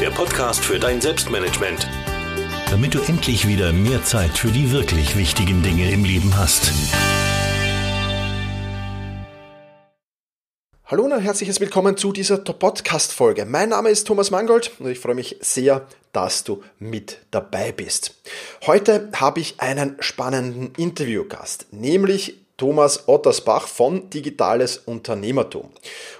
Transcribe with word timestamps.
der 0.00 0.10
Podcast 0.10 0.64
für 0.64 0.78
dein 0.78 0.98
Selbstmanagement. 0.98 1.86
Damit 2.70 2.94
du 2.94 3.00
endlich 3.00 3.46
wieder 3.46 3.70
mehr 3.74 4.02
Zeit 4.02 4.30
für 4.30 4.48
die 4.48 4.72
wirklich 4.72 5.14
wichtigen 5.14 5.62
Dinge 5.62 5.90
im 5.90 6.04
Leben 6.04 6.38
hast. 6.38 6.72
Hallo 10.86 11.04
und 11.04 11.12
ein 11.12 11.20
herzliches 11.20 11.60
Willkommen 11.60 11.98
zu 11.98 12.12
dieser 12.12 12.38
Podcast-Folge. 12.38 13.44
Mein 13.44 13.68
Name 13.68 13.90
ist 13.90 14.06
Thomas 14.06 14.30
Mangold 14.30 14.72
und 14.78 14.90
ich 14.90 14.98
freue 14.98 15.14
mich 15.14 15.36
sehr, 15.40 15.86
dass 16.12 16.44
du 16.44 16.62
mit 16.78 17.18
dabei 17.30 17.70
bist. 17.70 18.14
Heute 18.66 19.10
habe 19.14 19.40
ich 19.40 19.60
einen 19.60 19.96
spannenden 20.00 20.72
Interviewgast, 20.78 21.66
nämlich 21.72 22.39
Thomas 22.60 23.08
Ottersbach 23.08 23.66
von 23.66 24.10
Digitales 24.10 24.82
Unternehmertum. 24.84 25.70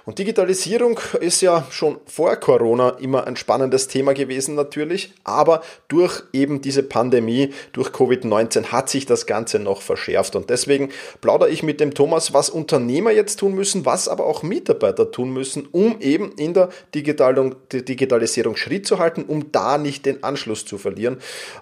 Und 0.05 0.17
Digitalisierung 0.17 0.99
ist 1.19 1.41
ja 1.41 1.67
schon 1.69 1.99
vor 2.07 2.35
Corona 2.37 2.97
immer 2.99 3.27
ein 3.27 3.35
spannendes 3.35 3.87
Thema 3.87 4.13
gewesen 4.13 4.55
natürlich, 4.55 5.13
aber 5.23 5.61
durch 5.87 6.23
eben 6.33 6.59
diese 6.59 6.81
Pandemie, 6.81 7.53
durch 7.73 7.89
Covid-19 7.89 8.71
hat 8.71 8.89
sich 8.89 9.05
das 9.05 9.27
Ganze 9.27 9.59
noch 9.59 9.83
verschärft. 9.83 10.35
Und 10.35 10.49
deswegen 10.49 10.89
plaudere 11.21 11.51
ich 11.51 11.61
mit 11.61 11.79
dem 11.79 11.93
Thomas, 11.93 12.33
was 12.33 12.49
Unternehmer 12.49 13.11
jetzt 13.11 13.37
tun 13.37 13.53
müssen, 13.53 13.85
was 13.85 14.07
aber 14.07 14.25
auch 14.25 14.41
Mitarbeiter 14.41 15.11
tun 15.11 15.31
müssen, 15.31 15.67
um 15.71 16.01
eben 16.01 16.31
in 16.37 16.55
der 16.55 16.69
Digitalisierung 16.95 18.55
Schritt 18.55 18.87
zu 18.87 18.97
halten, 18.97 19.25
um 19.27 19.51
da 19.51 19.77
nicht 19.77 20.07
den 20.07 20.23
Anschluss 20.23 20.65
zu 20.65 20.79
verlieren. 20.79 21.17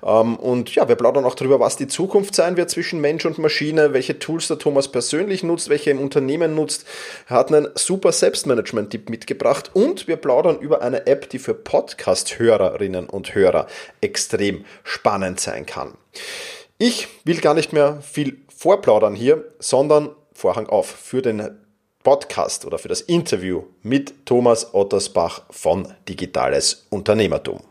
Ähm, 0.06 0.38
und 0.38 0.73
ja, 0.73 0.88
wir 0.88 0.96
plaudern 0.96 1.25
auch 1.25 1.35
darüber, 1.35 1.59
was 1.59 1.75
die 1.75 1.88
Zukunft 1.88 2.34
sein 2.34 2.56
wird 2.56 2.69
zwischen 2.69 3.01
Mensch 3.01 3.25
und 3.25 3.40
Maschine, 3.40 3.91
welche 3.91 4.19
Tools 4.19 4.47
der 4.47 4.57
Thomas 4.57 4.69
Thomas 4.69 4.88
persönlich 4.88 5.41
nutzt, 5.41 5.69
welche 5.69 5.90
im 5.90 6.00
Unternehmen 6.00 6.53
nutzt. 6.53 6.85
Er 7.28 7.38
hat 7.38 7.52
einen 7.52 7.69
super 7.74 8.12
Selbstmanagement-Tipp 8.12 9.09
mitgebracht 9.09 9.72
und 9.74 10.07
wir 10.07 10.16
plaudern 10.16 10.59
über 10.59 10.84
eine 10.84 11.07
App, 11.07 11.28
die 11.28 11.40
für 11.40 11.56
Podcast-Hörerinnen 11.56 13.09
und 13.09 13.34
Hörer 13.34 13.66
extrem 14.00 14.66
spannend 14.84 15.40
sein 15.40 15.66
kann. 15.66 15.96
Ich 16.78 17.08
will 17.24 17.41
gar 17.41 17.56
nicht 17.56 17.74
mehr 17.74 18.00
viel 18.03 18.41
vorplaudern 18.56 19.16
hier, 19.16 19.44
sondern 19.58 20.12
Vorhang 20.34 20.68
auf 20.68 20.85
für 20.85 21.24
den 21.24 21.58
Podcast 22.03 22.63
oder 22.63 22.78
für 22.78 22.90
das 22.90 23.02
Interview 23.02 23.63
mit 23.81 24.28
Thomas 24.28 24.75
Ottersbach 24.75 25.41
von 25.50 25.91
Digitales 26.08 26.85
Unternehmertum. 26.91 27.69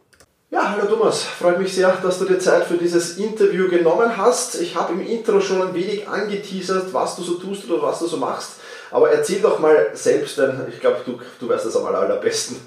Ja, 0.50 0.70
hallo 0.70 0.86
Thomas, 0.86 1.25
freut 1.25 1.59
mich 1.59 1.75
sehr, 1.75 1.94
dass 2.03 2.19
du 2.19 2.25
dir 2.25 2.38
Zeit 2.38 2.64
für 2.64 2.78
dieses 2.78 3.19
Interview 3.19 3.69
genommen 3.69 4.16
hast. 4.16 4.59
Ich 4.59 4.75
habe 4.75 4.94
im 4.94 5.06
Intro 5.06 5.42
schon 5.42 5.60
ein 5.60 5.75
wenig 5.75 6.09
angeteasert, 6.09 6.94
was 6.94 7.16
du 7.16 7.22
so 7.22 7.34
tust 7.34 7.70
oder 7.70 7.82
was 7.82 7.98
du 7.98 8.06
so 8.06 8.16
machst. 8.16 8.58
Aber 8.91 9.10
erzähl 9.10 9.42
doch 9.42 9.58
mal 9.58 9.88
selbst, 9.92 10.38
denn 10.38 10.62
ich 10.72 10.81
glaube, 10.81 11.00
du, 11.04 11.19
du 11.38 11.48
weißt 11.50 11.66
das 11.66 11.76
am 11.76 11.84
allerbesten. 11.84 12.56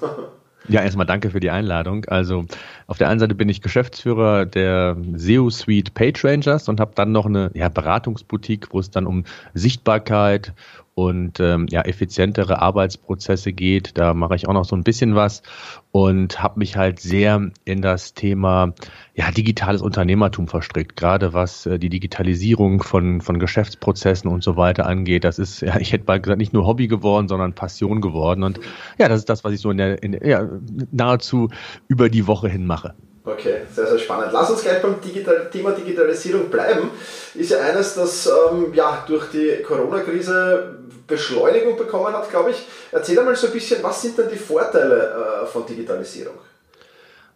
Ja, 0.68 0.80
erstmal 0.80 1.06
danke 1.06 1.30
für 1.30 1.40
die 1.40 1.50
Einladung. 1.50 2.04
Also 2.04 2.44
auf 2.86 2.96
der 2.96 3.08
einen 3.08 3.18
Seite 3.18 3.34
bin 3.34 3.48
ich 3.48 3.62
Geschäftsführer 3.62 4.46
der 4.46 4.96
SEO 5.16 5.50
Suite 5.50 5.92
Page 5.92 6.24
Rangers 6.24 6.68
und 6.68 6.78
habe 6.78 6.92
dann 6.94 7.10
noch 7.10 7.26
eine 7.26 7.50
ja, 7.54 7.68
Beratungsboutique, 7.68 8.68
wo 8.70 8.78
es 8.78 8.88
dann 8.88 9.08
um 9.08 9.24
Sichtbarkeit, 9.54 10.52
und 10.94 11.40
ähm, 11.40 11.66
ja, 11.70 11.82
effizientere 11.82 12.60
Arbeitsprozesse 12.60 13.52
geht. 13.52 13.96
Da 13.96 14.12
mache 14.12 14.36
ich 14.36 14.46
auch 14.46 14.52
noch 14.52 14.66
so 14.66 14.76
ein 14.76 14.84
bisschen 14.84 15.14
was 15.14 15.42
und 15.90 16.42
habe 16.42 16.58
mich 16.58 16.76
halt 16.76 17.00
sehr 17.00 17.50
in 17.64 17.80
das 17.80 18.12
Thema 18.12 18.74
ja, 19.14 19.30
digitales 19.30 19.80
Unternehmertum 19.80 20.48
verstrickt, 20.48 20.96
gerade 20.96 21.32
was 21.32 21.64
äh, 21.64 21.78
die 21.78 21.88
Digitalisierung 21.88 22.82
von, 22.82 23.22
von 23.22 23.38
Geschäftsprozessen 23.38 24.30
und 24.30 24.42
so 24.42 24.56
weiter 24.56 24.86
angeht. 24.86 25.24
Das 25.24 25.38
ist, 25.38 25.60
ja, 25.62 25.78
ich 25.78 25.92
hätte 25.92 26.04
mal 26.06 26.20
gesagt, 26.20 26.38
nicht 26.38 26.52
nur 26.52 26.66
Hobby 26.66 26.88
geworden, 26.88 27.26
sondern 27.28 27.54
Passion 27.54 28.02
geworden. 28.02 28.42
Und 28.42 28.60
ja, 28.98 29.08
das 29.08 29.20
ist 29.20 29.30
das, 29.30 29.44
was 29.44 29.52
ich 29.52 29.60
so 29.60 29.70
in 29.70 29.78
der, 29.78 30.02
in, 30.02 30.18
ja, 30.22 30.48
nahezu 30.90 31.48
über 31.88 32.10
die 32.10 32.26
Woche 32.26 32.48
hin 32.48 32.66
mache. 32.66 32.94
Okay, 33.24 33.58
sehr, 33.72 33.86
sehr 33.86 33.98
spannend. 34.00 34.32
Lass 34.32 34.50
uns 34.50 34.62
gleich 34.62 34.82
beim 34.82 35.00
Digital 35.00 35.48
Thema 35.48 35.70
Digitalisierung 35.70 36.50
bleiben. 36.50 36.90
Ist 37.34 37.52
ja 37.52 37.60
eines, 37.60 37.94
das 37.94 38.26
ähm, 38.26 38.74
ja, 38.74 39.04
durch 39.06 39.30
die 39.30 39.62
Corona-Krise 39.62 40.78
Beschleunigung 41.12 41.76
bekommen 41.76 42.14
hat, 42.14 42.30
glaube 42.30 42.50
ich. 42.50 42.66
Erzähl 42.90 43.18
einmal 43.18 43.36
so 43.36 43.46
ein 43.46 43.52
bisschen, 43.52 43.82
was 43.82 44.02
sind 44.02 44.18
denn 44.18 44.28
die 44.30 44.36
Vorteile 44.36 45.42
äh, 45.42 45.46
von 45.46 45.66
Digitalisierung? 45.66 46.34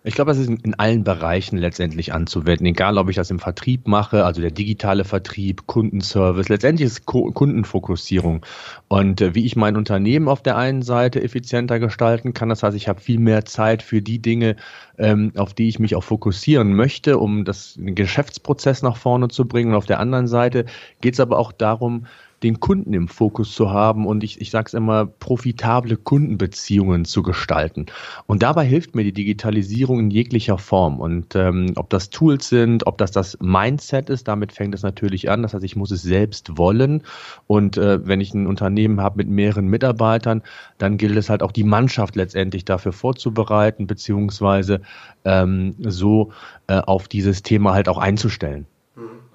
Ich 0.06 0.14
glaube, 0.14 0.30
das 0.30 0.38
ist 0.38 0.48
in 0.48 0.74
allen 0.74 1.02
Bereichen 1.02 1.58
letztendlich 1.58 2.12
anzuwenden, 2.12 2.64
egal 2.64 2.96
ob 2.96 3.10
ich 3.10 3.16
das 3.16 3.32
im 3.32 3.40
Vertrieb 3.40 3.88
mache, 3.88 4.24
also 4.24 4.40
der 4.40 4.52
digitale 4.52 5.04
Vertrieb, 5.04 5.66
Kundenservice, 5.66 6.48
letztendlich 6.48 6.86
ist 6.86 7.06
Kundenfokussierung. 7.06 8.46
Und 8.86 9.20
äh, 9.20 9.34
wie 9.34 9.44
ich 9.44 9.56
mein 9.56 9.76
Unternehmen 9.76 10.28
auf 10.28 10.44
der 10.44 10.56
einen 10.56 10.82
Seite 10.82 11.20
effizienter 11.20 11.80
gestalten 11.80 12.34
kann, 12.34 12.48
das 12.48 12.62
heißt, 12.62 12.76
ich 12.76 12.86
habe 12.86 13.00
viel 13.00 13.18
mehr 13.18 13.46
Zeit 13.46 13.82
für 13.82 14.00
die 14.00 14.20
Dinge, 14.20 14.54
ähm, 14.96 15.32
auf 15.36 15.54
die 15.54 15.68
ich 15.68 15.80
mich 15.80 15.96
auch 15.96 16.04
fokussieren 16.04 16.74
möchte, 16.74 17.18
um 17.18 17.44
das 17.44 17.76
Geschäftsprozess 17.76 18.82
nach 18.82 18.96
vorne 18.96 19.26
zu 19.26 19.44
bringen. 19.48 19.70
Und 19.70 19.76
auf 19.76 19.86
der 19.86 19.98
anderen 19.98 20.28
Seite 20.28 20.66
geht 21.00 21.14
es 21.14 21.20
aber 21.20 21.36
auch 21.36 21.50
darum, 21.50 22.06
den 22.42 22.60
Kunden 22.60 22.92
im 22.92 23.08
Fokus 23.08 23.54
zu 23.54 23.70
haben 23.70 24.06
und 24.06 24.22
ich, 24.22 24.40
ich 24.40 24.50
sage 24.50 24.66
es 24.66 24.74
immer, 24.74 25.06
profitable 25.06 25.96
Kundenbeziehungen 25.96 27.04
zu 27.04 27.22
gestalten. 27.22 27.86
Und 28.26 28.42
dabei 28.42 28.66
hilft 28.66 28.94
mir 28.94 29.04
die 29.04 29.12
Digitalisierung 29.12 30.00
in 30.00 30.10
jeglicher 30.10 30.58
Form. 30.58 31.00
Und 31.00 31.34
ähm, 31.34 31.72
ob 31.76 31.88
das 31.90 32.10
Tools 32.10 32.48
sind, 32.48 32.86
ob 32.86 32.98
das 32.98 33.10
das 33.10 33.38
Mindset 33.40 34.10
ist, 34.10 34.28
damit 34.28 34.52
fängt 34.52 34.74
es 34.74 34.82
natürlich 34.82 35.30
an. 35.30 35.42
Das 35.42 35.54
heißt, 35.54 35.64
ich 35.64 35.76
muss 35.76 35.90
es 35.90 36.02
selbst 36.02 36.58
wollen. 36.58 37.02
Und 37.46 37.78
äh, 37.78 38.06
wenn 38.06 38.20
ich 38.20 38.34
ein 38.34 38.46
Unternehmen 38.46 39.00
habe 39.00 39.16
mit 39.16 39.28
mehreren 39.28 39.68
Mitarbeitern, 39.68 40.42
dann 40.78 40.98
gilt 40.98 41.16
es 41.16 41.30
halt 41.30 41.42
auch 41.42 41.52
die 41.52 41.64
Mannschaft 41.64 42.16
letztendlich 42.16 42.64
dafür 42.64 42.92
vorzubereiten, 42.92 43.86
beziehungsweise 43.86 44.82
ähm, 45.24 45.74
so 45.78 46.32
äh, 46.66 46.78
auf 46.80 47.08
dieses 47.08 47.42
Thema 47.42 47.72
halt 47.72 47.88
auch 47.88 47.98
einzustellen. 47.98 48.66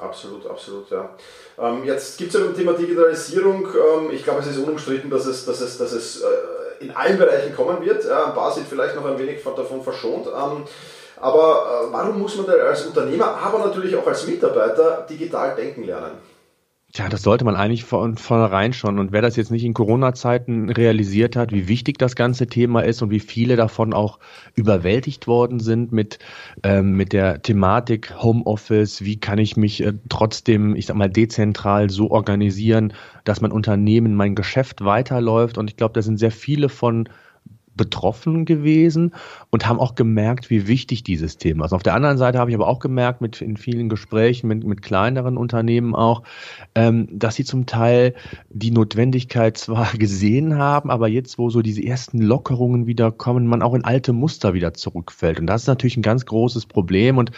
Absolut, 0.01 0.47
absolut, 0.47 0.89
ja. 0.89 1.09
Ähm, 1.59 1.83
jetzt 1.83 2.17
gibt 2.17 2.33
es 2.33 2.39
ja 2.39 2.45
beim 2.45 2.55
Thema 2.55 2.73
Digitalisierung, 2.73 3.67
ähm, 3.67 4.09
ich 4.11 4.23
glaube, 4.23 4.39
es 4.39 4.47
ist 4.47 4.57
unumstritten, 4.57 5.11
dass 5.11 5.27
es, 5.27 5.45
dass 5.45 5.61
es, 5.61 5.77
dass 5.77 5.91
es 5.91 6.21
äh, 6.21 6.25
in 6.79 6.89
allen 6.91 7.19
Bereichen 7.19 7.55
kommen 7.55 7.85
wird. 7.85 8.03
Ja, 8.05 8.25
ein 8.25 8.33
paar 8.33 8.51
sind 8.51 8.67
vielleicht 8.67 8.95
noch 8.95 9.05
ein 9.05 9.19
wenig 9.19 9.43
davon 9.43 9.83
verschont. 9.83 10.25
Ähm, 10.25 10.63
aber 11.17 11.85
äh, 11.87 11.93
warum 11.93 12.19
muss 12.19 12.35
man 12.35 12.47
da 12.47 12.53
als 12.53 12.83
Unternehmer, 12.87 13.37
aber 13.37 13.59
natürlich 13.59 13.95
auch 13.95 14.07
als 14.07 14.25
Mitarbeiter 14.25 15.05
digital 15.07 15.55
denken 15.55 15.83
lernen? 15.83 16.17
Tja, 16.93 17.07
das 17.07 17.21
sollte 17.21 17.45
man 17.45 17.55
eigentlich 17.55 17.85
von 17.85 18.17
vornherein 18.17 18.73
schon. 18.73 18.99
Und 18.99 19.13
wer 19.13 19.21
das 19.21 19.37
jetzt 19.37 19.49
nicht 19.49 19.63
in 19.63 19.73
Corona-Zeiten 19.73 20.69
realisiert 20.69 21.37
hat, 21.37 21.53
wie 21.53 21.69
wichtig 21.69 21.97
das 21.97 22.17
ganze 22.17 22.47
Thema 22.47 22.81
ist 22.81 23.01
und 23.01 23.11
wie 23.11 23.21
viele 23.21 23.55
davon 23.55 23.93
auch 23.93 24.19
überwältigt 24.55 25.25
worden 25.25 25.61
sind 25.61 25.93
mit, 25.93 26.19
ähm, 26.63 26.97
mit 26.97 27.13
der 27.13 27.41
Thematik 27.41 28.13
Homeoffice, 28.21 29.05
wie 29.05 29.17
kann 29.17 29.39
ich 29.39 29.55
mich 29.55 29.81
äh, 29.81 29.93
trotzdem, 30.09 30.75
ich 30.75 30.85
sag 30.85 30.97
mal, 30.97 31.09
dezentral 31.09 31.89
so 31.89 32.11
organisieren, 32.11 32.91
dass 33.23 33.39
mein 33.39 33.53
Unternehmen, 33.53 34.13
mein 34.15 34.35
Geschäft 34.35 34.83
weiterläuft. 34.83 35.57
Und 35.57 35.69
ich 35.69 35.77
glaube, 35.77 35.93
da 35.93 36.01
sind 36.01 36.17
sehr 36.17 36.31
viele 36.31 36.67
von 36.67 37.07
betroffen 37.75 38.45
gewesen 38.45 39.13
und 39.49 39.67
haben 39.67 39.79
auch 39.79 39.95
gemerkt, 39.95 40.49
wie 40.49 40.67
wichtig 40.67 41.03
dieses 41.03 41.37
Thema 41.37 41.65
ist. 41.65 41.73
Auf 41.73 41.83
der 41.83 41.93
anderen 41.93 42.17
Seite 42.17 42.37
habe 42.37 42.51
ich 42.51 42.55
aber 42.55 42.67
auch 42.67 42.79
gemerkt, 42.79 43.21
mit 43.21 43.41
in 43.41 43.57
vielen 43.57 43.89
Gesprächen 43.89 44.47
mit, 44.47 44.63
mit 44.65 44.81
kleineren 44.81 45.37
Unternehmen 45.37 45.95
auch, 45.95 46.23
ähm, 46.75 47.07
dass 47.11 47.35
sie 47.35 47.45
zum 47.45 47.65
Teil 47.65 48.13
die 48.49 48.71
Notwendigkeit 48.71 49.57
zwar 49.57 49.91
gesehen 49.97 50.57
haben, 50.57 50.91
aber 50.91 51.07
jetzt, 51.07 51.37
wo 51.37 51.49
so 51.49 51.61
diese 51.61 51.83
ersten 51.83 52.21
Lockerungen 52.21 52.87
wieder 52.87 53.11
kommen, 53.11 53.47
man 53.47 53.61
auch 53.61 53.73
in 53.73 53.85
alte 53.85 54.11
Muster 54.13 54.53
wieder 54.53 54.73
zurückfällt. 54.73 55.39
Und 55.39 55.47
das 55.47 55.61
ist 55.61 55.67
natürlich 55.67 55.97
ein 55.97 56.01
ganz 56.01 56.25
großes 56.25 56.65
Problem 56.65 57.17
und 57.17 57.31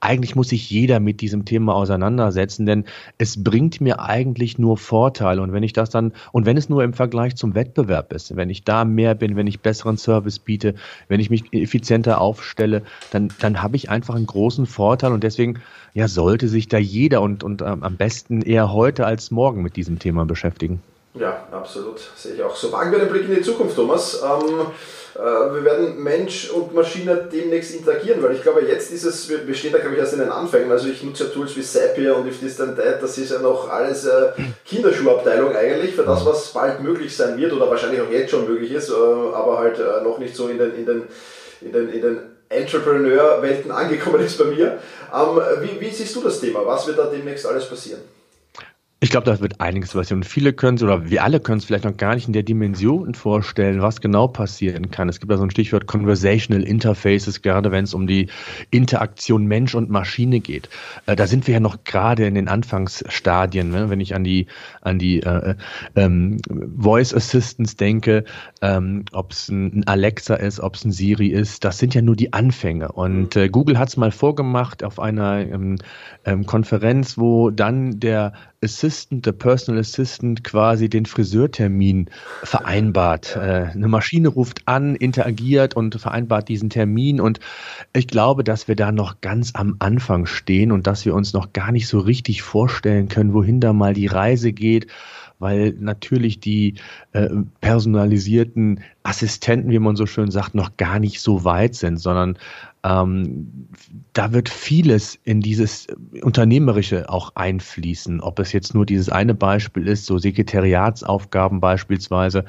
eigentlich 0.00 0.36
muss 0.36 0.50
sich 0.50 0.70
jeder 0.70 1.00
mit 1.00 1.20
diesem 1.20 1.44
Thema 1.44 1.74
auseinandersetzen, 1.74 2.64
denn 2.64 2.84
es 3.18 3.42
bringt 3.42 3.80
mir 3.80 4.00
eigentlich 4.00 4.58
nur 4.58 4.76
Vorteile. 4.76 5.42
Und 5.42 5.52
wenn 5.52 5.62
ich 5.62 5.72
das 5.72 5.90
dann, 5.90 6.12
und 6.32 6.46
wenn 6.46 6.56
es 6.56 6.68
nur 6.68 6.84
im 6.84 6.92
Vergleich 6.92 7.36
zum 7.36 7.54
Wettbewerb 7.54 8.12
ist, 8.12 8.36
wenn 8.36 8.50
ich 8.50 8.64
da 8.64 8.84
mehr 8.84 9.14
bin, 9.14 9.36
wenn 9.36 9.46
ich 9.46 9.60
besser 9.60 9.79
besseren 9.80 9.96
Service 9.96 10.38
biete, 10.38 10.74
wenn 11.08 11.20
ich 11.20 11.30
mich 11.30 11.52
effizienter 11.52 12.20
aufstelle, 12.20 12.82
dann, 13.10 13.32
dann 13.40 13.62
habe 13.62 13.76
ich 13.76 13.88
einfach 13.88 14.14
einen 14.14 14.26
großen 14.26 14.66
Vorteil 14.66 15.12
und 15.12 15.24
deswegen 15.24 15.60
ja, 15.94 16.06
sollte 16.06 16.48
sich 16.48 16.68
da 16.68 16.78
jeder 16.78 17.22
und, 17.22 17.42
und 17.42 17.62
ähm, 17.62 17.82
am 17.82 17.96
besten 17.96 18.42
eher 18.42 18.72
heute 18.72 19.06
als 19.06 19.30
morgen 19.30 19.62
mit 19.62 19.76
diesem 19.76 19.98
Thema 19.98 20.26
beschäftigen. 20.26 20.82
Ja, 21.14 21.48
absolut. 21.50 22.00
Sehe 22.16 22.34
ich 22.34 22.42
auch 22.42 22.54
so. 22.54 22.70
Wagen 22.70 22.92
wir 22.92 23.00
den 23.00 23.08
Blick 23.08 23.28
in 23.28 23.34
die 23.34 23.42
Zukunft, 23.42 23.74
Thomas. 23.74 24.22
Ähm, 24.22 24.60
äh, 25.16 25.18
wir 25.18 25.64
werden 25.64 26.00
Mensch 26.00 26.50
und 26.50 26.72
Maschine 26.72 27.28
demnächst 27.32 27.74
interagieren, 27.74 28.22
weil 28.22 28.36
ich 28.36 28.42
glaube, 28.42 28.60
jetzt 28.62 28.92
ist 28.92 29.04
es, 29.04 29.28
wir, 29.28 29.44
wir 29.44 29.54
stehen 29.54 29.72
da, 29.72 29.78
glaube 29.78 29.94
ich, 29.94 30.00
erst 30.00 30.12
in 30.12 30.20
den 30.20 30.30
Anfängen. 30.30 30.70
Also 30.70 30.88
ich 30.88 31.02
nutze 31.02 31.24
ja 31.24 31.30
Tools 31.30 31.56
wie 31.56 31.62
Zapier 31.62 32.16
und 32.16 32.28
If 32.28 32.38
This 32.38 32.56
Then 32.56 32.76
That, 32.76 33.02
das 33.02 33.18
ist 33.18 33.32
ja 33.32 33.40
noch 33.40 33.68
alles 33.68 34.06
äh, 34.06 34.30
Kinderschuhabteilung 34.64 35.56
eigentlich 35.56 35.96
für 35.96 36.04
das, 36.04 36.24
was 36.24 36.52
bald 36.52 36.80
möglich 36.80 37.16
sein 37.16 37.36
wird 37.36 37.52
oder 37.52 37.68
wahrscheinlich 37.68 38.00
auch 38.00 38.10
jetzt 38.10 38.30
schon 38.30 38.48
möglich 38.48 38.70
ist, 38.70 38.90
äh, 38.90 38.92
aber 38.92 39.58
halt 39.58 39.80
äh, 39.80 40.04
noch 40.04 40.18
nicht 40.18 40.36
so 40.36 40.46
in 40.46 40.58
den, 40.58 40.76
in 40.76 40.86
den, 40.86 41.02
in 41.60 41.72
den, 41.72 41.88
in 41.92 42.02
den 42.02 42.20
Entrepreneur-Welten 42.48 43.72
angekommen 43.72 44.24
ist 44.24 44.38
bei 44.38 44.44
mir. 44.44 44.78
Ähm, 45.12 45.40
wie, 45.60 45.80
wie 45.80 45.90
siehst 45.90 46.14
du 46.14 46.20
das 46.20 46.40
Thema? 46.40 46.64
Was 46.64 46.86
wird 46.86 46.98
da 46.98 47.06
demnächst 47.06 47.46
alles 47.46 47.68
passieren? 47.68 48.00
Ich 49.02 49.08
glaube, 49.08 49.24
da 49.24 49.40
wird 49.40 49.62
einiges 49.62 49.94
passieren. 49.94 50.22
Viele 50.24 50.52
können 50.52 50.76
es, 50.76 50.82
oder 50.82 51.08
wir 51.08 51.24
alle 51.24 51.40
können 51.40 51.56
es 51.56 51.64
vielleicht 51.64 51.84
noch 51.84 51.96
gar 51.96 52.14
nicht 52.14 52.26
in 52.26 52.34
der 52.34 52.42
Dimension 52.42 53.14
vorstellen, 53.14 53.80
was 53.80 54.02
genau 54.02 54.28
passieren 54.28 54.90
kann. 54.90 55.08
Es 55.08 55.20
gibt 55.20 55.32
da 55.32 55.38
so 55.38 55.42
ein 55.42 55.50
Stichwort 55.50 55.86
Conversational 55.86 56.62
Interfaces, 56.62 57.40
gerade 57.40 57.70
wenn 57.72 57.84
es 57.84 57.94
um 57.94 58.06
die 58.06 58.28
Interaktion 58.70 59.46
Mensch 59.46 59.74
und 59.74 59.88
Maschine 59.88 60.40
geht. 60.40 60.68
Äh, 61.06 61.16
da 61.16 61.26
sind 61.26 61.46
wir 61.46 61.54
ja 61.54 61.60
noch 61.60 61.82
gerade 61.84 62.26
in 62.26 62.34
den 62.34 62.48
Anfangsstadien. 62.48 63.70
Ne? 63.70 63.88
Wenn 63.88 64.00
ich 64.00 64.14
an 64.14 64.22
die, 64.22 64.48
an 64.82 64.98
die 64.98 65.22
äh, 65.22 65.54
ähm, 65.96 66.36
Voice 66.76 67.14
Assistants 67.14 67.76
denke, 67.76 68.24
ähm, 68.60 69.06
ob 69.12 69.32
es 69.32 69.48
ein 69.48 69.82
Alexa 69.86 70.34
ist, 70.34 70.60
ob 70.60 70.74
es 70.74 70.84
ein 70.84 70.92
Siri 70.92 71.28
ist, 71.28 71.64
das 71.64 71.78
sind 71.78 71.94
ja 71.94 72.02
nur 72.02 72.16
die 72.16 72.34
Anfänge. 72.34 72.92
Und 72.92 73.34
äh, 73.34 73.48
Google 73.48 73.78
hat 73.78 73.88
es 73.88 73.96
mal 73.96 74.10
vorgemacht 74.10 74.84
auf 74.84 75.00
einer 75.00 75.38
ähm, 75.38 75.76
ähm 76.26 76.44
Konferenz, 76.44 77.16
wo 77.16 77.48
dann 77.48 77.98
der 77.98 78.34
Assistant, 78.62 78.89
der 79.10 79.32
Personal 79.32 79.80
Assistant 79.80 80.44
quasi 80.44 80.88
den 80.88 81.06
Friseurtermin 81.06 82.06
vereinbart. 82.42 83.36
Äh, 83.36 83.70
eine 83.72 83.88
Maschine 83.88 84.28
ruft 84.28 84.62
an, 84.66 84.94
interagiert 84.94 85.74
und 85.74 86.00
vereinbart 86.00 86.48
diesen 86.48 86.70
Termin. 86.70 87.20
Und 87.20 87.40
ich 87.92 88.08
glaube, 88.08 88.44
dass 88.44 88.68
wir 88.68 88.76
da 88.76 88.92
noch 88.92 89.20
ganz 89.20 89.52
am 89.54 89.76
Anfang 89.78 90.26
stehen 90.26 90.72
und 90.72 90.86
dass 90.86 91.04
wir 91.04 91.14
uns 91.14 91.32
noch 91.32 91.52
gar 91.52 91.72
nicht 91.72 91.88
so 91.88 91.98
richtig 91.98 92.42
vorstellen 92.42 93.08
können, 93.08 93.32
wohin 93.32 93.60
da 93.60 93.72
mal 93.72 93.94
die 93.94 94.06
Reise 94.06 94.52
geht 94.52 94.86
weil 95.40 95.74
natürlich 95.80 96.38
die 96.38 96.74
äh, 97.12 97.28
personalisierten 97.60 98.80
Assistenten, 99.02 99.70
wie 99.70 99.78
man 99.78 99.96
so 99.96 100.06
schön 100.06 100.30
sagt, 100.30 100.54
noch 100.54 100.76
gar 100.76 101.00
nicht 101.00 101.20
so 101.20 101.44
weit 101.44 101.74
sind, 101.74 101.98
sondern 101.98 102.38
ähm, 102.84 103.68
da 104.12 104.32
wird 104.32 104.48
vieles 104.48 105.18
in 105.24 105.40
dieses 105.40 105.86
Unternehmerische 106.22 107.08
auch 107.08 107.32
einfließen. 107.34 108.20
Ob 108.20 108.38
es 108.38 108.52
jetzt 108.52 108.74
nur 108.74 108.86
dieses 108.86 109.08
eine 109.08 109.34
Beispiel 109.34 109.88
ist, 109.88 110.06
so 110.06 110.18
Sekretariatsaufgaben 110.18 111.60
beispielsweise. 111.60 112.44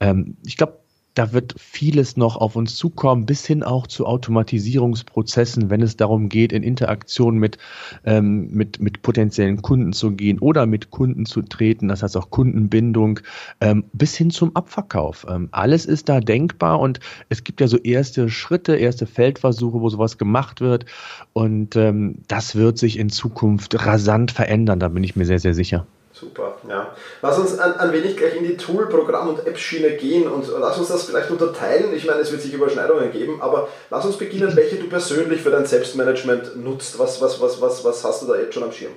Ähm, 0.00 0.36
ich 0.44 0.56
glaube, 0.56 0.80
da 1.14 1.32
wird 1.32 1.54
vieles 1.58 2.16
noch 2.16 2.36
auf 2.36 2.56
uns 2.56 2.76
zukommen, 2.76 3.26
bis 3.26 3.44
hin 3.46 3.62
auch 3.62 3.86
zu 3.86 4.06
Automatisierungsprozessen, 4.06 5.70
wenn 5.70 5.82
es 5.82 5.96
darum 5.96 6.28
geht, 6.28 6.52
in 6.52 6.62
Interaktion 6.62 7.38
mit, 7.38 7.58
ähm, 8.04 8.48
mit, 8.52 8.80
mit 8.80 9.02
potenziellen 9.02 9.60
Kunden 9.62 9.92
zu 9.92 10.12
gehen 10.12 10.38
oder 10.38 10.66
mit 10.66 10.90
Kunden 10.90 11.26
zu 11.26 11.42
treten, 11.42 11.88
das 11.88 12.02
heißt 12.02 12.16
auch 12.16 12.30
Kundenbindung, 12.30 13.20
ähm, 13.60 13.84
bis 13.92 14.16
hin 14.16 14.30
zum 14.30 14.54
Abverkauf. 14.54 15.26
Ähm, 15.28 15.48
alles 15.50 15.86
ist 15.86 16.08
da 16.08 16.20
denkbar 16.20 16.78
und 16.80 17.00
es 17.28 17.44
gibt 17.44 17.60
ja 17.60 17.66
so 17.66 17.76
erste 17.78 18.28
Schritte, 18.28 18.76
erste 18.76 19.06
Feldversuche, 19.06 19.80
wo 19.80 19.88
sowas 19.88 20.16
gemacht 20.16 20.60
wird 20.60 20.86
und 21.32 21.76
ähm, 21.76 22.16
das 22.28 22.54
wird 22.54 22.78
sich 22.78 22.98
in 22.98 23.10
Zukunft 23.10 23.84
rasant 23.84 24.30
verändern, 24.30 24.78
da 24.78 24.88
bin 24.88 25.02
ich 25.02 25.16
mir 25.16 25.26
sehr, 25.26 25.40
sehr 25.40 25.54
sicher. 25.54 25.86
Super, 26.20 26.58
ja. 26.68 26.94
Lass 27.22 27.38
uns 27.38 27.58
ein, 27.58 27.78
ein 27.78 27.92
wenig 27.94 28.14
gleich 28.14 28.36
in 28.36 28.44
die 28.44 28.58
Tool-, 28.58 28.88
Programm- 28.88 29.28
und 29.28 29.46
App-Schiene 29.46 29.92
gehen 29.92 30.28
und 30.28 30.46
lass 30.58 30.76
uns 30.76 30.88
das 30.88 31.04
vielleicht 31.04 31.30
unterteilen. 31.30 31.94
Ich 31.94 32.04
meine, 32.04 32.20
es 32.20 32.30
wird 32.30 32.42
sich 32.42 32.52
Überschneidungen 32.52 33.10
geben, 33.10 33.40
aber 33.40 33.68
lass 33.88 34.04
uns 34.04 34.18
beginnen, 34.18 34.54
welche 34.54 34.76
du 34.76 34.86
persönlich 34.86 35.40
für 35.40 35.50
dein 35.50 35.64
Selbstmanagement 35.64 36.56
nutzt. 36.56 36.98
Was, 36.98 37.22
was, 37.22 37.40
was, 37.40 37.62
was, 37.62 37.84
was 37.84 38.04
hast 38.04 38.22
du 38.22 38.26
da 38.26 38.36
jetzt 38.36 38.52
schon 38.52 38.64
am 38.64 38.72
Schirm? 38.72 38.92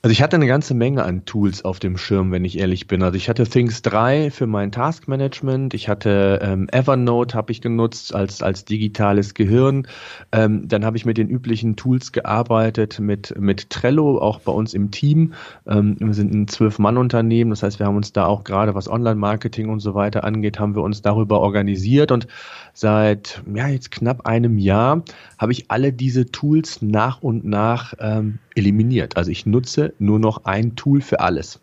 Also 0.00 0.12
ich 0.12 0.22
hatte 0.22 0.36
eine 0.36 0.46
ganze 0.46 0.74
Menge 0.74 1.02
an 1.02 1.24
Tools 1.24 1.64
auf 1.64 1.80
dem 1.80 1.98
Schirm, 1.98 2.30
wenn 2.30 2.44
ich 2.44 2.56
ehrlich 2.56 2.86
bin. 2.86 3.02
Also 3.02 3.16
ich 3.16 3.28
hatte 3.28 3.42
Things 3.42 3.82
3 3.82 4.30
für 4.30 4.46
mein 4.46 4.70
Taskmanagement, 4.70 5.74
ich 5.74 5.88
hatte 5.88 6.38
ähm, 6.40 6.68
Evernote 6.70 7.34
habe 7.34 7.50
ich 7.50 7.60
genutzt 7.60 8.14
als, 8.14 8.40
als 8.40 8.64
digitales 8.64 9.34
Gehirn. 9.34 9.88
Ähm, 10.30 10.68
dann 10.68 10.84
habe 10.84 10.96
ich 10.96 11.04
mit 11.04 11.18
den 11.18 11.28
üblichen 11.28 11.74
Tools 11.74 12.12
gearbeitet, 12.12 13.00
mit, 13.00 13.34
mit 13.40 13.70
Trello, 13.70 14.18
auch 14.18 14.38
bei 14.38 14.52
uns 14.52 14.72
im 14.72 14.92
Team. 14.92 15.34
Ähm, 15.66 15.96
wir 15.98 16.14
sind 16.14 16.32
ein 16.32 16.46
Zwölf-Mann-Unternehmen, 16.46 17.50
das 17.50 17.64
heißt, 17.64 17.80
wir 17.80 17.86
haben 17.86 17.96
uns 17.96 18.12
da 18.12 18.24
auch 18.26 18.44
gerade, 18.44 18.76
was 18.76 18.88
Online-Marketing 18.88 19.68
und 19.68 19.80
so 19.80 19.94
weiter 19.94 20.22
angeht, 20.22 20.60
haben 20.60 20.76
wir 20.76 20.82
uns 20.82 21.02
darüber 21.02 21.40
organisiert 21.40 22.12
und 22.12 22.28
seit 22.72 23.42
ja, 23.52 23.66
jetzt 23.66 23.90
knapp 23.90 24.26
einem 24.26 24.58
Jahr 24.58 25.02
habe 25.38 25.50
ich 25.50 25.72
alle 25.72 25.92
diese 25.92 26.26
Tools 26.26 26.82
nach 26.82 27.20
und 27.20 27.44
nach 27.44 27.94
ähm, 27.98 28.38
eliminiert. 28.58 29.16
Also 29.16 29.30
ich 29.30 29.46
nutze 29.46 29.94
nur 29.98 30.18
noch 30.18 30.44
ein 30.44 30.76
Tool 30.76 31.00
für 31.00 31.20
alles. 31.20 31.60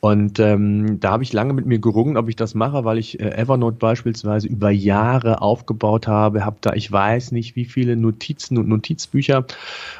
Und 0.00 0.40
ähm, 0.40 0.98
da 0.98 1.10
habe 1.10 1.22
ich 1.22 1.34
lange 1.34 1.52
mit 1.52 1.66
mir 1.66 1.78
gerungen, 1.78 2.16
ob 2.16 2.30
ich 2.30 2.36
das 2.36 2.54
mache, 2.54 2.84
weil 2.86 2.96
ich 2.96 3.20
äh, 3.20 3.36
Evernote 3.36 3.76
beispielsweise 3.76 4.48
über 4.48 4.70
Jahre 4.70 5.42
aufgebaut 5.42 6.08
habe, 6.08 6.42
habe 6.46 6.56
da 6.62 6.72
ich 6.72 6.90
weiß 6.90 7.32
nicht 7.32 7.54
wie 7.54 7.66
viele 7.66 7.96
Notizen 7.96 8.56
und 8.56 8.66
Notizbücher 8.66 9.44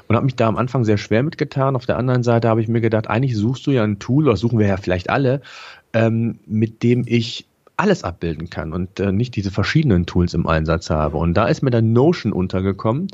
und 0.09 0.17
habe 0.17 0.25
mich 0.25 0.37
da 0.37 0.49
am 0.49 0.57
Anfang 0.57 0.85
sehr 0.85 0.97
schwer 0.97 1.23
mitgetan. 1.23 1.77
Auf 1.77 1.85
der 1.85 1.99
anderen 1.99 2.23
Seite 2.23 2.49
habe 2.49 2.63
ich 2.63 2.69
mir 2.69 2.81
gedacht, 2.81 3.09
eigentlich 3.09 3.37
suchst 3.37 3.67
du 3.67 3.73
ja 3.73 3.85
ein 3.85 3.99
Tool, 3.99 4.27
oder 4.27 4.39
suchen 4.39 4.59
wir 4.59 4.67
ja 4.67 4.79
vielleicht 4.79 5.11
alle, 5.11 5.43
ähm, 5.93 6.39
mit 6.47 6.83
dem 6.83 7.05
ich 7.07 7.45
alles 7.77 8.03
abbilden 8.03 8.49
kann 8.49 8.73
und 8.73 9.01
äh, 9.01 9.13
nicht 9.13 9.37
diese 9.37 9.51
verschiedenen 9.51 10.07
Tools 10.07 10.33
im 10.33 10.47
Einsatz 10.47 10.89
habe. 10.89 11.19
Und 11.19 11.35
da 11.35 11.47
ist 11.47 11.63
mir 11.63 11.71
dann 11.71 11.93
Notion 11.93 12.33
untergekommen 12.33 13.09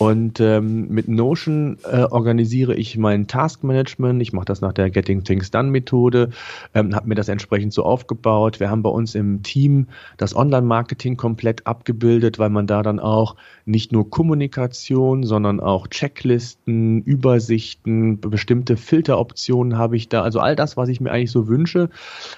Und 0.00 0.40
ähm, 0.40 0.88
mit 0.88 1.08
Notion 1.08 1.76
äh, 1.84 2.04
organisiere 2.04 2.74
ich 2.74 2.96
mein 2.96 3.26
Taskmanagement. 3.26 4.22
Ich 4.22 4.32
mache 4.32 4.46
das 4.46 4.62
nach 4.62 4.72
der 4.72 4.88
Getting 4.88 5.24
Things 5.24 5.50
Done 5.50 5.70
Methode, 5.70 6.30
ähm, 6.72 6.94
habe 6.94 7.06
mir 7.06 7.16
das 7.16 7.28
entsprechend 7.28 7.74
so 7.74 7.82
aufgebaut. 7.84 8.60
Wir 8.60 8.70
haben 8.70 8.82
bei 8.82 8.88
uns 8.88 9.14
im 9.14 9.42
Team 9.42 9.88
das 10.16 10.34
Online-Marketing 10.34 11.18
komplett 11.18 11.66
abgebildet, 11.66 12.38
weil 12.38 12.48
man 12.48 12.66
da 12.66 12.82
dann 12.82 12.98
auch 12.98 13.36
nicht 13.66 13.92
nur 13.92 14.08
Kommunikation, 14.08 15.22
sondern 15.24 15.60
auch 15.60 15.86
Checklisten, 15.86 17.02
Übersichten, 17.02 18.20
bestimmte 18.20 18.78
Filteroptionen 18.78 19.76
habe 19.76 19.98
ich 19.98 20.08
da. 20.08 20.22
Also 20.22 20.40
all 20.40 20.56
das, 20.56 20.78
was 20.78 20.88
ich 20.88 21.02
mir 21.02 21.10
eigentlich 21.10 21.30
so 21.30 21.46
wünsche, 21.46 21.90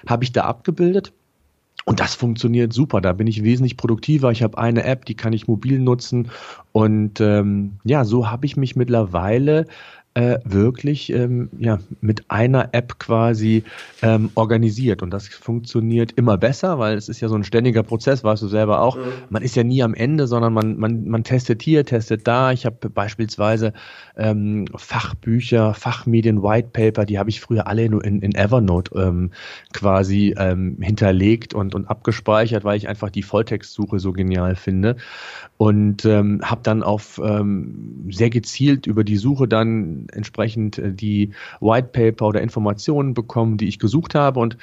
habe 0.04 0.25
ich 0.25 0.33
da 0.33 0.47
abgebildet. 0.47 1.12
Und 1.85 1.99
das 1.99 2.14
funktioniert 2.14 2.73
super. 2.73 3.00
Da 3.00 3.12
bin 3.12 3.26
ich 3.26 3.43
wesentlich 3.43 3.76
produktiver. 3.76 4.31
Ich 4.31 4.43
habe 4.43 4.59
eine 4.59 4.85
App, 4.85 5.05
die 5.05 5.17
kann 5.17 5.33
ich 5.33 5.49
mobil 5.49 5.81
nutzen. 5.81 6.31
Und 6.71 7.21
ähm, 7.21 7.79
ja, 7.85 8.05
so 8.05 8.31
habe 8.31 8.47
ich 8.47 8.57
mich 8.57 8.76
mittlerweile 8.76 9.67
äh, 10.14 10.38
wirklich 10.45 11.11
ähm, 11.11 11.49
ja, 11.59 11.78
mit 12.02 12.31
einer 12.31 12.69
App 12.73 12.99
quasi 12.99 13.64
ähm, 14.02 14.31
organisiert. 14.35 15.02
Und 15.02 15.11
das 15.11 15.28
funktioniert 15.28 16.12
immer 16.12 16.37
besser, 16.37 16.78
weil 16.78 16.99
es 16.99 17.09
ist 17.09 17.21
ja 17.21 17.28
so 17.28 17.35
ein 17.35 17.45
ständiger 17.45 17.83
Prozess, 17.83 18.23
weißt 18.23 18.42
du 18.42 18.49
selber 18.49 18.83
auch. 18.83 18.97
Mhm. 18.97 19.02
Man 19.31 19.42
ist 19.42 19.57
ja 19.57 19.64
nie 19.64 19.83
am 19.83 19.95
Ende, 19.95 20.26
sondern 20.26 20.52
man, 20.52 20.78
man, 20.78 21.09
man 21.09 21.25
testet 21.25 21.62
hier, 21.62 21.87
testet 21.87 22.28
da. 22.28 22.52
Ich 22.52 22.66
habe 22.66 22.90
beispielsweise 22.90 23.73
ähm, 24.16 24.66
Fachbücher, 24.76 25.73
Fachmedien, 25.73 26.42
Whitepaper, 26.42 27.07
die 27.07 27.19
habe 27.19 27.31
ich 27.31 27.40
früher 27.40 27.66
alle 27.66 27.85
in, 27.85 27.99
in, 28.00 28.21
in 28.21 28.35
Evernote 28.35 28.95
ähm, 28.95 29.31
quasi 29.73 30.35
ähm, 30.37 30.76
hinterlegt 30.81 31.54
und, 31.54 31.75
und 31.75 31.87
abgespeichert, 31.88 32.64
weil 32.64 32.76
ich 32.76 32.87
einfach 32.87 33.09
die 33.09 33.23
Volltextsuche 33.23 33.99
so 33.99 34.12
genial 34.12 34.57
finde. 34.57 34.97
Und 35.57 36.04
ähm, 36.04 36.40
habe 36.42 36.61
dann 36.64 36.83
auf 36.83 37.21
ähm, 37.25 38.09
sehr 38.11 38.31
gezielt 38.31 38.87
über 38.87 39.04
die 39.04 39.16
Suche 39.16 39.49
dann 39.49 40.01
entsprechend 40.12 40.78
äh, 40.78 40.92
die 40.92 41.30
White 41.61 41.88
Paper 41.92 42.28
oder 42.28 42.40
Informationen 42.40 43.14
bekommen, 43.14 43.56
die 43.56 43.68
ich 43.68 43.78
gesucht 43.78 44.14
habe. 44.14 44.40
Und 44.40 44.56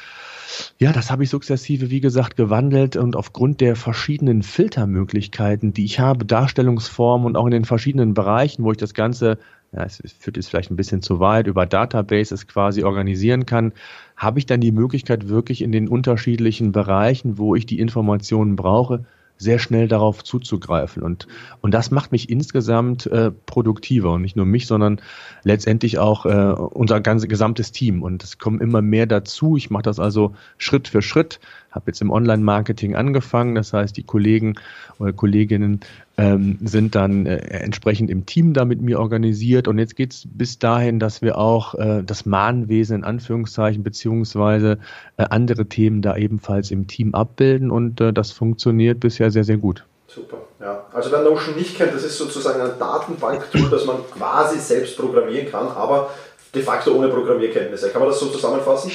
ja, 0.77 0.91
das 0.91 1.12
habe 1.12 1.24
ich 1.24 1.29
sukzessive, 1.29 1.89
wie 1.89 2.01
gesagt, 2.01 2.36
gewandelt 2.36 2.96
und 2.96 3.15
aufgrund 3.15 3.62
der 3.62 3.75
verschiedenen 3.75 4.43
Filtermöglichkeiten, 4.43 5.74
die 5.74 5.86
ich 5.86 6.00
habe, 6.00 6.25
Darstellungsformen 6.25 7.27
und 7.27 7.36
auch 7.36 7.46
in 7.46 7.51
den 7.51 7.65
verschiedenen 7.65 8.13
Bereichen, 8.13 8.63
wo 8.63 8.72
ich 8.72 8.77
das 8.77 8.93
Ganze, 8.93 9.38
ja, 9.72 9.84
es 9.84 10.01
führt 10.19 10.38
jetzt 10.38 10.50
vielleicht 10.50 10.72
ein 10.72 10.75
bisschen 10.75 11.01
zu 11.01 11.19
weit, 11.19 11.48
über 11.48 11.65
Databases 11.65 12.48
quasi 12.48 12.84
organisieren 12.84 13.46
kann, 13.46 13.74
habe 14.17 14.39
ich 14.39 14.46
dann 14.46 14.62
die 14.62 14.72
Möglichkeit, 14.72 15.29
wirklich 15.29 15.62
in 15.62 15.72
den 15.72 15.88
unterschiedlichen 15.88 16.72
Bereichen, 16.72 17.38
wo 17.38 17.55
ich 17.55 17.65
die 17.65 17.79
Informationen 17.79 18.55
brauche, 18.55 19.05
sehr 19.39 19.58
schnell 19.58 19.88
darauf 19.88 20.24
zuzugreifen. 20.24 21.01
Und, 21.01 21.27
und 21.62 21.74
das 21.74 21.89
macht 21.89 22.12
mich 22.12 22.29
insgesamt 22.29 23.08
äh, 23.08 23.31
produktiver 23.31 24.12
und 24.12 24.22
nicht 24.22 24.36
nur 24.36 24.46
mich, 24.46 24.67
sondern 24.67 25.01
letztendlich 25.43 25.98
auch 25.98 26.25
äh, 26.25 26.29
unser 26.29 27.00
ganzes 27.00 27.29
gesamtes 27.29 27.72
Team. 27.72 28.03
Und 28.03 28.24
es 28.24 28.38
kommen 28.38 28.60
immer 28.60 28.81
mehr 28.81 29.08
dazu. 29.08 29.55
Ich 29.55 29.69
mache 29.69 29.84
das 29.84 30.00
also 30.00 30.36
Schritt 30.58 30.89
für 30.89 31.01
Schritt 31.01 31.39
habe 31.72 31.86
jetzt 31.88 32.01
im 32.01 32.12
Online-Marketing 32.12 32.96
angefangen. 32.96 33.55
Das 33.55 33.74
heißt, 33.74 33.96
die 33.96 34.03
Kollegen 34.03 34.55
oder 34.98 35.13
Kolleginnen 35.13 35.81
ähm, 36.20 36.58
sind 36.62 36.96
dann 36.96 37.26
äh, 37.26 37.38
entsprechend 37.38 38.10
im 38.10 38.26
Team 38.26 38.54
da 38.54 38.66
mit 38.66 38.82
mir 38.82 39.00
organisiert. 39.00 39.70
Und 39.70 39.80
jetzt 39.80 39.96
geht 39.96 40.12
es 40.12 40.24
bis 40.26 40.60
dahin, 40.60 41.00
dass 41.00 41.22
wir 41.22 41.38
auch 41.38 41.76
äh, 41.76 42.04
das 42.06 42.26
Mahnwesen 42.26 42.98
in 42.98 43.04
Anführungszeichen 43.06 43.84
beziehungsweise 43.84 44.80
äh, 45.16 45.24
andere 45.30 45.68
Themen 45.68 46.02
da 46.02 46.18
ebenfalls 46.18 46.72
im 46.72 46.88
Team 46.88 47.16
abbilden. 47.16 47.72
Und 47.72 48.02
äh, 48.02 48.12
das 48.12 48.34
funktioniert 48.34 49.00
bisher 49.00 49.32
sehr, 49.32 49.46
sehr 49.46 49.58
gut. 49.58 49.86
Super, 50.08 50.40
ja. 50.60 50.84
Also 50.92 51.10
wer 51.12 51.22
Notion 51.22 51.56
nicht 51.56 51.78
kennt, 51.78 51.94
das 51.94 52.04
ist 52.04 52.18
sozusagen 52.18 52.60
ein 52.60 52.78
Datenbanktool, 52.78 53.70
das 53.70 53.86
man 53.86 53.98
quasi 54.18 54.60
selbst 54.60 54.98
programmieren 54.98 55.50
kann, 55.50 55.68
aber 55.68 56.10
de 56.54 56.64
facto 56.64 56.96
ohne 56.96 57.08
Programmierkenntnisse. 57.08 57.92
Kann 57.92 58.02
man 58.02 58.10
das 58.10 58.20
so 58.20 58.26
zusammenfassen? 58.26 58.92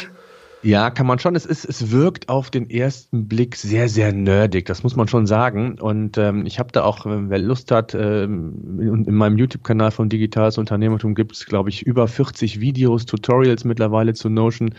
Ja, 0.64 0.88
kann 0.88 1.06
man 1.06 1.18
schon. 1.18 1.36
Es, 1.36 1.44
ist, 1.44 1.66
es 1.66 1.90
wirkt 1.90 2.30
auf 2.30 2.50
den 2.50 2.70
ersten 2.70 3.28
Blick 3.28 3.54
sehr, 3.54 3.90
sehr 3.90 4.14
nerdig, 4.14 4.64
das 4.64 4.82
muss 4.82 4.96
man 4.96 5.06
schon 5.08 5.26
sagen. 5.26 5.78
Und 5.78 6.16
ähm, 6.16 6.46
ich 6.46 6.58
habe 6.58 6.72
da 6.72 6.84
auch, 6.84 7.04
äh, 7.04 7.28
wer 7.28 7.38
Lust 7.38 7.70
hat, 7.70 7.94
ähm, 7.94 8.78
in, 8.80 9.04
in, 9.04 9.14
meinem 9.14 9.36
YouTube-Kanal 9.36 9.90
von 9.90 10.08
Digitales 10.08 10.56
Unternehmertum 10.56 11.14
gibt 11.14 11.32
es, 11.32 11.44
glaube 11.44 11.68
ich, 11.68 11.82
über 11.82 12.08
40 12.08 12.62
Videos, 12.62 13.04
Tutorials 13.04 13.64
mittlerweile 13.64 14.14
zu 14.14 14.30
Notion. 14.30 14.74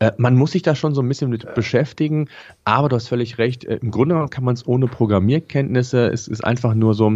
Äh, 0.00 0.12
man 0.18 0.34
muss 0.34 0.52
sich 0.52 0.60
da 0.60 0.74
schon 0.74 0.94
so 0.94 1.00
ein 1.00 1.08
bisschen 1.08 1.30
mit 1.30 1.54
beschäftigen, 1.54 2.28
aber 2.64 2.90
du 2.90 2.96
hast 2.96 3.08
völlig 3.08 3.38
recht. 3.38 3.64
Äh, 3.64 3.76
Im 3.80 3.90
Grunde 3.90 4.26
kann 4.28 4.44
man 4.44 4.52
es 4.52 4.68
ohne 4.68 4.86
Programmierkenntnisse. 4.86 6.08
Es 6.08 6.28
ist 6.28 6.44
einfach 6.44 6.74
nur 6.74 6.92
so, 6.92 7.10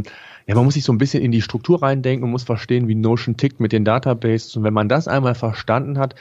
ja, 0.46 0.54
man 0.54 0.64
muss 0.64 0.74
sich 0.74 0.84
so 0.84 0.92
ein 0.92 0.98
bisschen 0.98 1.22
in 1.22 1.32
die 1.32 1.42
Struktur 1.42 1.82
reindenken 1.82 2.24
und 2.24 2.30
muss 2.30 2.44
verstehen, 2.44 2.88
wie 2.88 2.94
Notion 2.94 3.36
tickt 3.36 3.60
mit 3.60 3.72
den 3.72 3.84
Databases. 3.84 4.56
Und 4.56 4.64
wenn 4.64 4.72
man 4.72 4.88
das 4.88 5.06
einmal 5.06 5.34
verstanden 5.34 5.98
hat, 5.98 6.14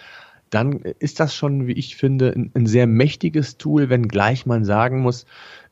dann 0.49 0.79
ist 0.99 1.19
das 1.19 1.35
schon, 1.35 1.67
wie 1.67 1.73
ich 1.73 1.95
finde, 1.95 2.33
ein, 2.35 2.51
ein 2.53 2.65
sehr 2.65 2.87
mächtiges 2.87 3.57
Tool, 3.57 3.89
wenngleich 3.89 4.45
man 4.45 4.65
sagen 4.65 5.01
muss, 5.01 5.25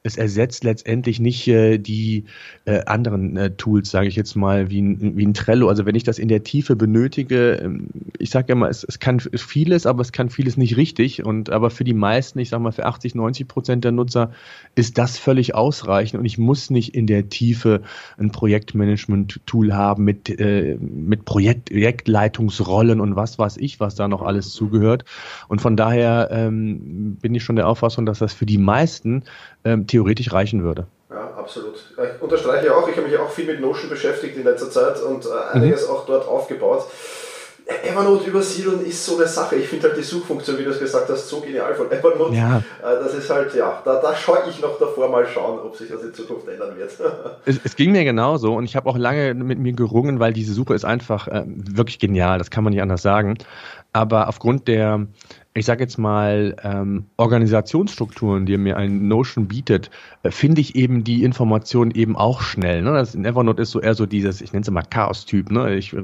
es 0.04 0.18
ersetzt 0.18 0.66
letztendlich 0.66 1.20
nicht 1.20 1.48
äh, 1.48 1.78
die 1.78 2.26
äh, 2.66 2.84
anderen 2.86 3.38
äh, 3.38 3.52
Tools, 3.52 3.90
sage 3.90 4.08
ich 4.08 4.18
jetzt 4.18 4.36
mal, 4.36 4.70
wie 4.70 4.82
ein, 4.82 5.18
wie 5.18 5.26
ein 5.26 5.34
Trello. 5.34 5.70
Also 5.70 5.86
wenn 5.86 5.96
ich 5.96 6.04
das 6.04 6.20
in 6.20 6.28
der 6.28 6.44
Tiefe 6.44 6.76
benötige, 6.76 7.54
ähm, 7.54 7.88
ich 8.20 8.30
sage 8.30 8.48
ja 8.50 8.56
mal, 8.56 8.70
es, 8.70 8.84
es 8.84 9.00
kann 9.00 9.22
vieles, 9.22 9.86
aber 9.86 10.02
es 10.02 10.12
kann 10.12 10.30
vieles 10.30 10.58
nicht 10.58 10.76
richtig. 10.76 11.24
Und 11.26 11.50
aber 11.50 11.70
für 11.70 11.86
die 11.86 11.94
meisten, 11.94 12.40
ich 12.40 12.50
sage 12.50 12.62
mal 12.62 12.74
für 12.74 12.86
80, 12.86 13.16
90 13.16 13.48
Prozent 13.48 13.86
der 13.86 13.94
Nutzer, 13.94 14.32
ist 14.76 14.98
das 14.98 15.18
völlig 15.18 15.56
ausreichend. 15.56 16.20
Und 16.20 16.26
ich 16.26 16.38
muss 16.38 16.70
nicht 16.70 16.96
in 16.96 17.08
der 17.08 17.30
Tiefe 17.30 17.82
ein 18.18 18.32
Projektmanagement-Tool 18.32 19.74
haben 19.74 20.04
mit, 20.04 20.30
äh, 20.30 20.78
mit 20.82 21.24
Projekt, 21.24 21.70
Projektleitungsrollen 21.70 23.00
und 23.00 23.16
was 23.16 23.40
weiß 23.40 23.58
ich, 23.58 23.80
was 23.80 23.96
da 23.96 24.10
noch 24.10 24.22
alles 24.22 24.52
zugehört. 24.52 25.06
Und 25.48 25.62
von 25.62 25.78
daher 25.78 26.28
ähm, 26.32 27.18
bin 27.22 27.34
ich 27.36 27.44
schon 27.44 27.56
der 27.56 27.70
Auffassung, 27.70 28.06
dass 28.06 28.20
das 28.20 28.34
für 28.34 28.46
die 28.46 28.58
meisten 28.58 29.24
ähm, 29.64 29.88
theoretisch 29.94 30.34
reichen 30.34 30.64
würde. 30.64 30.88
Ja, 31.12 31.32
absolut. 31.38 31.76
Ich 31.76 32.22
unterstreiche 32.22 32.76
auch, 32.76 32.88
ich 32.88 32.98
habe 32.98 33.08
mich 33.08 33.18
auch 33.18 33.30
viel 33.30 33.46
mit 33.46 33.62
Notion 33.62 33.90
beschäftigt 33.90 34.36
in 34.36 34.44
letzter 34.44 34.72
Zeit 34.72 35.00
und 35.04 35.26
äh, 35.26 35.30
einiges 35.56 35.88
mhm. 35.88 35.94
auch 35.94 36.06
dort 36.08 36.28
aufgebaut. 36.28 36.88
Evernote 37.84 38.28
übersiedeln 38.30 38.84
ist 38.86 39.06
so 39.06 39.16
eine 39.16 39.28
Sache. 39.28 39.56
Ich 39.56 39.68
finde 39.68 39.88
halt 39.88 39.98
die 39.98 40.04
Suchfunktion, 40.04 40.58
wie 40.58 40.64
du 40.64 40.72
es 40.72 40.80
gesagt 40.80 41.08
hast, 41.10 41.30
so 41.30 41.40
genial 41.40 41.76
von 41.76 41.92
Evernote. 41.92 42.36
Ja. 42.36 42.58
Äh, 42.58 43.04
das 43.04 43.14
ist 43.14 43.30
halt, 43.30 43.54
ja, 43.54 43.82
da, 43.86 44.02
da 44.02 44.16
scheue 44.16 44.50
ich 44.50 44.60
noch 44.60 44.80
davor 44.80 45.10
mal 45.10 45.28
schauen, 45.28 45.60
ob 45.60 45.76
sich 45.76 45.90
das 45.90 46.02
in 46.02 46.14
Zukunft 46.14 46.48
ändern 46.48 46.76
wird. 46.76 46.92
es, 47.46 47.60
es 47.64 47.76
ging 47.76 47.92
mir 47.92 48.04
genauso 48.04 48.56
und 48.56 48.66
ich 48.66 48.76
habe 48.76 48.90
auch 48.90 48.98
lange 48.98 49.36
mit 49.36 49.60
mir 49.60 49.74
gerungen, 49.74 50.20
weil 50.20 50.34
diese 50.34 50.54
Suche 50.54 50.74
ist 50.74 50.86
einfach 50.86 51.28
äh, 51.28 51.44
wirklich 51.46 52.00
genial, 52.00 52.40
das 52.40 52.50
kann 52.50 52.64
man 52.64 52.74
nicht 52.74 52.82
anders 52.82 53.04
sagen. 53.04 53.38
Aber 53.94 54.28
aufgrund 54.28 54.68
der 54.68 55.06
ich 55.56 55.66
sage 55.66 55.84
jetzt 55.84 56.00
mal, 56.00 56.56
ähm, 56.64 57.06
Organisationsstrukturen, 57.18 58.48
die 58.48 58.58
mir 58.58 58.76
ein 58.76 59.08
Notion 59.08 59.48
bietet, 59.48 59.92
äh, 60.24 60.32
finde 60.32 60.62
ich 60.62 60.76
eben 60.76 61.04
die 61.04 61.24
Informationen 61.24 61.92
eben 61.92 62.16
auch 62.16 62.42
schnell. 62.42 62.82
Ne? 62.82 62.92
Das 62.94 63.14
in 63.14 63.24
Evernote 63.24 63.62
ist 63.62 63.72
so 63.72 63.80
eher 63.80 63.94
so 63.94 64.08
dieses, 64.08 64.42
ich 64.42 64.52
nenne 64.52 64.64
es 64.64 64.72
mal 64.72 64.82
Chaos-Typ. 64.82 65.52
Ne? 65.52 65.76
Ich 65.76 65.94
äh, 65.94 66.02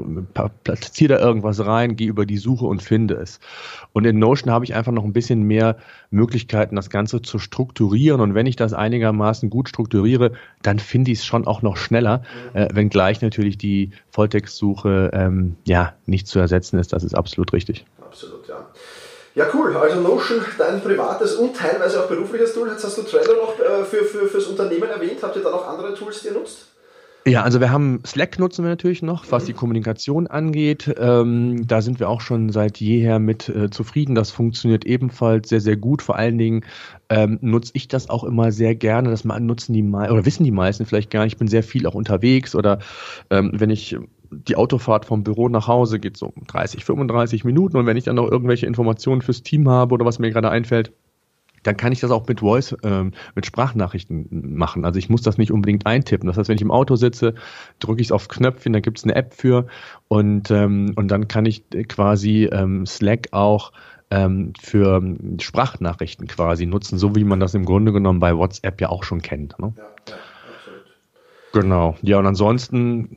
platziere 0.64 1.16
da 1.16 1.20
irgendwas 1.20 1.66
rein, 1.66 1.96
gehe 1.96 2.10
über 2.10 2.28
die 2.28 2.38
Suche 2.38 2.66
und 2.66 2.84
finde 2.84 3.16
es. 3.16 3.40
Und 3.92 4.06
in 4.06 4.20
Notion 4.20 4.52
habe 4.52 4.66
ich 4.66 4.76
einfach 4.76 4.92
noch 4.92 5.04
ein 5.04 5.14
bisschen 5.14 5.42
mehr 5.42 5.78
Möglichkeiten, 6.12 6.76
das 6.76 6.92
Ganze 6.92 7.24
zu 7.24 7.40
strukturieren. 7.40 8.22
Und 8.22 8.36
wenn 8.36 8.46
ich 8.46 8.56
das 8.56 8.74
einigermaßen 8.74 9.50
gut 9.50 9.68
strukturiere, 9.68 10.34
dann 10.62 10.78
finde 10.78 11.12
ich 11.12 11.20
es 11.20 11.26
schon 11.26 11.48
auch 11.48 11.64
noch 11.64 11.76
schneller, 11.76 12.22
äh, 12.54 12.68
wenngleich 12.72 13.22
natürlich 13.22 13.58
die 13.58 13.92
Volltextsuche 14.12 15.10
ähm, 15.14 15.56
ja 15.66 15.94
nicht 16.06 16.28
zu 16.28 16.38
ersetzen 16.38 16.78
ist. 16.78 16.94
Das 16.94 17.04
ist 17.04 17.16
absolut 17.16 17.52
richtig. 17.54 17.86
Absolut, 18.00 18.48
ja. 18.48 18.68
Ja, 19.40 19.48
cool. 19.54 19.74
Also 19.78 20.02
Notion, 20.02 20.42
dein 20.58 20.82
privates 20.82 21.36
und 21.36 21.56
teilweise 21.56 22.04
auch 22.04 22.10
berufliches 22.10 22.54
Tool. 22.54 22.68
Jetzt 22.68 22.84
hast 22.84 22.98
du 22.98 23.04
Trello 23.04 23.36
noch 23.36 23.58
äh, 23.58 23.86
für, 23.86 24.04
für, 24.04 24.28
fürs 24.28 24.48
Unternehmen 24.48 24.90
erwähnt. 24.90 25.20
Habt 25.24 25.38
ihr 25.38 25.42
da 25.42 25.50
noch 25.50 25.66
andere 25.66 25.94
Tools, 25.94 26.20
die 26.20 26.28
ihr 26.28 26.34
nutzt? 26.34 26.68
Ja, 27.26 27.44
also 27.44 27.62
wir 27.62 27.72
haben 27.72 28.02
Slack 28.06 28.38
nutzen 28.38 28.66
wir 28.66 28.70
natürlich 28.70 29.02
noch, 29.02 29.24
was 29.30 29.46
die 29.46 29.54
Kommunikation 29.54 30.28
angeht. 30.28 30.94
Ähm, 30.98 31.66
da 31.66 31.82
sind 31.82 32.02
wir 32.02 32.10
auch 32.10 32.20
schon 32.20 32.50
seit 32.50 32.82
jeher 32.82 33.20
mit 33.20 33.48
äh, 33.48 33.70
zufrieden. 33.70 34.14
Das 34.14 34.30
funktioniert 34.30 34.84
ebenfalls 34.84 35.48
sehr, 35.48 35.62
sehr 35.62 35.78
gut. 35.78 36.02
Vor 36.02 36.18
allen 36.18 36.38
Dingen 36.38 36.66
ähm, 37.08 37.40
nutze 37.40 37.72
ich 37.76 37.88
das 37.88 38.10
auch 38.10 38.26
immer 38.26 38.52
sehr 38.52 38.76
gerne. 38.76 39.10
Das 39.10 39.24
nutzen 39.24 39.72
die 39.72 39.84
oder 39.84 40.26
wissen 40.26 40.44
die 40.44 40.52
meisten 40.52 40.86
vielleicht 40.86 41.12
gar 41.12 41.24
nicht. 41.24 41.36
Ich 41.36 41.40
bin 41.40 41.48
sehr 41.48 41.64
viel 41.64 41.88
auch 41.88 41.96
unterwegs 41.96 42.56
oder 42.56 42.80
ähm, 43.30 43.52
wenn 43.54 43.70
ich 43.70 43.96
die 44.32 44.56
Autofahrt 44.56 45.06
vom 45.06 45.24
Büro 45.24 45.50
nach 45.50 45.68
Hause 45.68 46.00
geht 46.00 46.18
so 46.18 46.34
30, 46.48 46.86
35 46.86 47.44
Minuten 47.44 47.78
und 47.78 47.86
wenn 47.86 47.98
ich 47.98 48.04
dann 48.04 48.16
noch 48.16 48.30
irgendwelche 48.30 48.66
Informationen 48.66 49.22
fürs 49.22 49.44
Team 49.44 49.70
habe 49.70 49.94
oder 49.94 50.06
was 50.06 50.20
mir 50.20 50.32
gerade 50.32 50.50
einfällt, 50.50 50.92
dann 51.64 51.78
kann 51.78 51.92
ich 51.92 52.00
das 52.00 52.12
auch 52.12 52.28
mit 52.28 52.40
Voice, 52.40 52.76
ähm, 52.84 53.12
mit 53.36 53.46
Sprachnachrichten 53.46 54.56
machen. 54.56 54.86
Also 54.86 54.98
ich 55.00 55.10
muss 55.10 55.22
das 55.22 55.38
nicht 55.38 55.52
unbedingt 55.52 55.86
eintippen. 55.86 56.28
Das 56.28 56.38
heißt, 56.38 56.50
wenn 56.50 56.56
ich 56.56 56.62
im 56.62 56.72
Auto 56.72 56.96
sitze, 56.96 57.36
drücke 57.80 58.02
ich 58.02 58.08
es 58.08 58.12
auf 58.12 58.28
Knöpfchen, 58.28 58.74
da 58.74 58.80
gibt 58.80 59.00
es 59.00 59.04
eine 59.04 59.16
App 59.16 59.34
für 59.34 59.68
und, 60.08 60.52
ähm, 60.52 60.94
und 60.96 61.10
dann 61.10 61.28
kann 61.28 61.46
ich 61.46 61.64
quasi 61.88 62.50
ähm, 62.52 62.86
Slack 62.86 63.30
auch 63.32 63.74
ähm, 64.12 64.54
für 64.60 65.02
Sprachnachrichten 65.40 66.28
quasi 66.28 66.66
nutzen, 66.66 66.98
so 66.98 67.16
wie 67.16 67.24
man 67.24 67.40
das 67.40 67.54
im 67.54 67.66
Grunde 67.66 67.92
genommen 67.92 68.20
bei 68.20 68.36
WhatsApp 68.36 68.82
ja 68.82 68.90
auch 68.90 69.04
schon 69.04 69.22
kennt. 69.22 69.60
Ne? 69.60 69.74
Ja, 69.76 69.84
ja. 69.84 70.16
Genau. 71.52 71.96
Ja, 72.02 72.20
und 72.20 72.28
ansonsten 72.28 73.10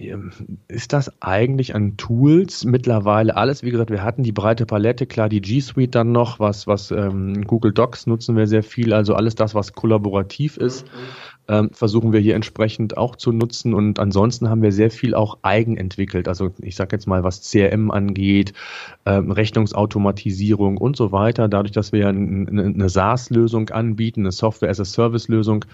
ist 0.69 0.93
das 0.93 1.13
eigentlich 1.21 1.75
an 1.75 1.97
Tools 1.99 2.65
mittlerweile 2.65 3.37
alles. 3.37 3.63
Wie 3.63 3.71
gesagt, 3.71 3.91
wir 3.91 4.03
hatten 4.03 4.23
die 4.23 4.33
breite 4.33 4.65
Palette, 4.65 5.07
klar, 5.07 5.29
die 5.29 5.43
G 5.43 5.61
Suite 5.61 5.95
dann 5.95 6.13
noch, 6.13 6.41
was, 6.41 6.67
was 6.67 6.91
ähm, 6.91 7.47
Google 7.47 7.73
Docs 7.73 8.07
nutzen 8.07 8.37
wir 8.37 8.47
sehr 8.47 8.63
viel, 8.63 8.93
also 8.95 9.15
alles 9.15 9.35
das, 9.35 9.55
was 9.55 9.75
kollaborativ 9.75 10.57
ist. 10.57 10.87
Mhm 10.87 11.32
ähm, 11.49 11.71
versuchen 11.73 12.13
wir 12.13 12.21
hier 12.21 12.35
entsprechend 12.35 12.97
auch 12.97 13.17
zu 13.17 13.33
nutzen. 13.33 13.75
Und 13.75 13.99
ansonsten 13.99 14.49
haben 14.49 14.63
wir 14.63 14.73
sehr 14.73 14.91
viel 14.91 15.15
auch 15.15 15.39
eigen 15.43 15.77
entwickelt. 15.77 16.29
Also 16.29 16.53
ich 16.59 16.77
sage 16.77 16.97
jetzt 16.97 17.07
mal, 17.07 17.25
was 17.25 17.51
CRM 17.51 17.91
angeht, 17.91 18.53
ähm, 19.07 19.31
Rechnungsautomatisierung 19.31 20.77
und 20.77 20.97
so 20.97 21.13
weiter. 21.13 21.49
Dadurch, 21.49 21.73
dass 21.73 21.93
wir 21.93 22.09
eine, 22.09 22.63
eine 22.63 22.89
SaaS-Lösung 22.89 23.71
anbieten, 23.71 24.21
eine 24.21 24.33
Software-as-a-Service-Lösung 24.33 25.65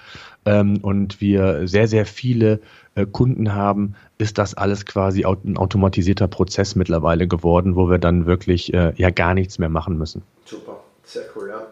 ähm, 0.47 0.79
und 0.83 1.21
wir 1.21 1.69
sehr, 1.69 1.87
sehr 1.87 2.07
viele 2.07 2.61
äh, 2.95 3.07
Kunden 3.07 3.55
haben, 3.55 3.95
ist 4.19 4.39
das 4.39 4.55
alles 4.55 4.87
quasi 4.87 5.25
ein 5.25 5.57
automatisierter 5.57 6.29
Prozess 6.29 6.75
mittlerweile 6.75 7.29
geworden, 7.29 7.77
wo 7.77 7.89
wir 7.89 7.99
dann 7.99 8.27
wirklich 8.27 8.75
äh, 8.75 8.93
ja 8.97 9.11
gar 9.11 9.35
nichts 9.35 9.59
mehr 9.59 9.69
machen 9.69 9.99
müssen. 9.99 10.23
Super, 10.45 10.81
sehr 11.05 11.23
cool, 11.37 11.49
ja. 11.51 11.68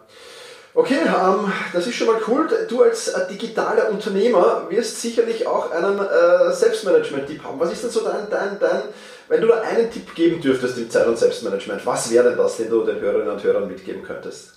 Okay, 0.77 0.99
ähm, 1.07 1.51
das 1.73 1.87
ist 1.87 1.95
schon 1.95 2.05
mal 2.05 2.21
cool. 2.27 2.47
Du 2.69 2.83
als 2.83 3.07
äh, 3.07 3.27
digitaler 3.27 3.89
Unternehmer 3.89 4.67
wirst 4.69 5.01
sicherlich 5.01 5.47
auch 5.47 5.71
einen 5.71 5.97
äh, 5.97 6.53
Selbstmanagement-Tipp 6.53 7.43
haben. 7.43 7.59
Was 7.59 7.73
ist 7.73 7.83
denn 7.83 7.89
so 7.89 8.01
dein, 8.01 8.29
dein, 8.29 8.59
dein, 8.59 8.83
wenn 9.27 9.41
du 9.41 9.47
da 9.47 9.61
einen 9.61 9.89
Tipp 9.89 10.13
geben 10.13 10.39
dürftest 10.39 10.77
im 10.77 10.87
Zeit- 10.87 11.07
und 11.07 11.17
Selbstmanagement, 11.17 11.83
was 11.83 12.11
wäre 12.11 12.29
denn 12.29 12.37
das, 12.37 12.57
den 12.57 12.69
du 12.69 12.83
den 12.83 12.99
Hörerinnen 12.99 13.33
und 13.33 13.43
Hörern 13.43 13.67
mitgeben 13.67 14.03
könntest? 14.03 14.53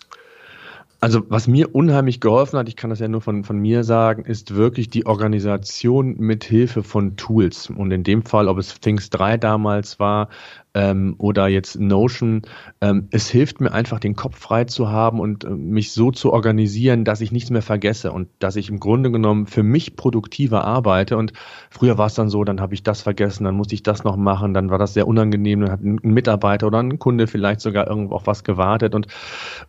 Also 1.00 1.22
was 1.30 1.48
mir 1.48 1.74
unheimlich 1.74 2.20
geholfen 2.20 2.58
hat, 2.58 2.68
ich 2.68 2.76
kann 2.76 2.90
das 2.90 2.98
ja 2.98 3.08
nur 3.08 3.22
von, 3.22 3.42
von 3.42 3.56
mir 3.56 3.82
sagen, 3.82 4.26
ist 4.26 4.54
wirklich 4.54 4.90
die 4.90 5.06
Organisation 5.06 6.16
mit 6.18 6.44
Hilfe 6.44 6.82
von 6.82 7.16
Tools. 7.16 7.70
Und 7.70 7.90
in 7.92 8.04
dem 8.04 8.22
Fall, 8.22 8.46
ob 8.48 8.58
es 8.58 8.78
Things 8.78 9.08
3 9.08 9.38
damals 9.38 9.98
war, 9.98 10.28
ähm, 10.74 11.14
oder 11.18 11.48
jetzt 11.48 11.78
Notion. 11.78 12.42
Ähm, 12.80 13.08
es 13.10 13.28
hilft 13.28 13.60
mir 13.60 13.72
einfach, 13.72 13.98
den 13.98 14.14
Kopf 14.14 14.38
frei 14.38 14.64
zu 14.64 14.88
haben 14.88 15.20
und 15.20 15.44
äh, 15.44 15.50
mich 15.50 15.92
so 15.92 16.10
zu 16.12 16.32
organisieren, 16.32 17.04
dass 17.04 17.20
ich 17.20 17.32
nichts 17.32 17.50
mehr 17.50 17.62
vergesse 17.62 18.12
und 18.12 18.28
dass 18.38 18.56
ich 18.56 18.68
im 18.68 18.78
Grunde 18.78 19.10
genommen 19.10 19.46
für 19.46 19.62
mich 19.62 19.96
produktiver 19.96 20.64
arbeite. 20.64 21.16
Und 21.16 21.32
früher 21.70 21.98
war 21.98 22.06
es 22.06 22.14
dann 22.14 22.28
so, 22.28 22.44
dann 22.44 22.60
habe 22.60 22.74
ich 22.74 22.82
das 22.82 23.02
vergessen, 23.02 23.44
dann 23.44 23.56
musste 23.56 23.74
ich 23.74 23.82
das 23.82 24.04
noch 24.04 24.16
machen, 24.16 24.54
dann 24.54 24.70
war 24.70 24.78
das 24.78 24.94
sehr 24.94 25.08
unangenehm, 25.08 25.60
dann 25.60 25.72
hat 25.72 25.80
ein 25.82 25.98
Mitarbeiter 26.02 26.68
oder 26.68 26.78
ein 26.78 26.98
Kunde 26.98 27.26
vielleicht 27.26 27.60
sogar 27.60 27.88
irgendwo 27.88 28.14
auf 28.14 28.26
was 28.26 28.44
gewartet. 28.44 28.94
Und, 28.94 29.08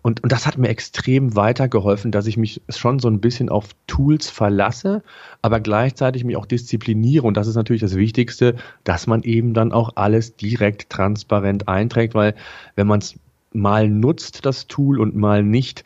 und, 0.01 0.21
und 0.21 0.31
das 0.31 0.45
hat 0.45 0.57
mir 0.57 0.69
extrem 0.69 1.35
weitergeholfen, 1.35 2.11
dass 2.11 2.27
ich 2.27 2.37
mich 2.37 2.61
schon 2.69 2.99
so 2.99 3.07
ein 3.07 3.21
bisschen 3.21 3.49
auf 3.49 3.69
Tools 3.87 4.29
verlasse, 4.29 5.01
aber 5.41 5.59
gleichzeitig 5.59 6.23
mich 6.23 6.37
auch 6.37 6.45
diszipliniere. 6.45 7.25
Und 7.25 7.37
das 7.37 7.47
ist 7.47 7.55
natürlich 7.55 7.81
das 7.81 7.95
Wichtigste, 7.95 8.55
dass 8.83 9.07
man 9.07 9.23
eben 9.23 9.53
dann 9.55 9.71
auch 9.71 9.93
alles 9.95 10.35
direkt 10.35 10.90
transparent 10.91 11.67
einträgt, 11.67 12.13
weil 12.13 12.35
wenn 12.75 12.87
man 12.87 12.99
es 12.99 13.15
mal 13.53 13.89
nutzt, 13.89 14.45
das 14.45 14.67
Tool, 14.67 14.99
und 14.99 15.15
mal 15.15 15.43
nicht, 15.43 15.83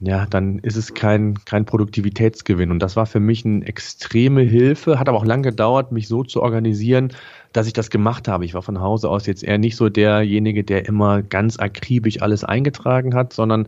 ja, 0.00 0.26
dann 0.26 0.60
ist 0.60 0.76
es 0.76 0.94
kein, 0.94 1.34
kein 1.44 1.64
Produktivitätsgewinn. 1.64 2.70
Und 2.70 2.80
das 2.80 2.94
war 2.94 3.06
für 3.06 3.18
mich 3.18 3.44
eine 3.44 3.66
extreme 3.66 4.42
Hilfe, 4.42 4.98
hat 4.98 5.08
aber 5.08 5.18
auch 5.18 5.24
lange 5.24 5.42
gedauert, 5.42 5.90
mich 5.90 6.06
so 6.06 6.22
zu 6.22 6.40
organisieren, 6.42 7.12
dass 7.52 7.66
ich 7.66 7.72
das 7.72 7.90
gemacht 7.90 8.28
habe. 8.28 8.44
Ich 8.44 8.54
war 8.54 8.62
von 8.62 8.80
Hause 8.80 9.08
aus 9.08 9.26
jetzt 9.26 9.42
eher 9.42 9.58
nicht 9.58 9.74
so 9.76 9.88
derjenige, 9.88 10.62
der 10.62 10.86
immer 10.86 11.22
ganz 11.22 11.58
akribisch 11.58 12.22
alles 12.22 12.44
eingetragen 12.44 13.14
hat, 13.14 13.32
sondern 13.32 13.66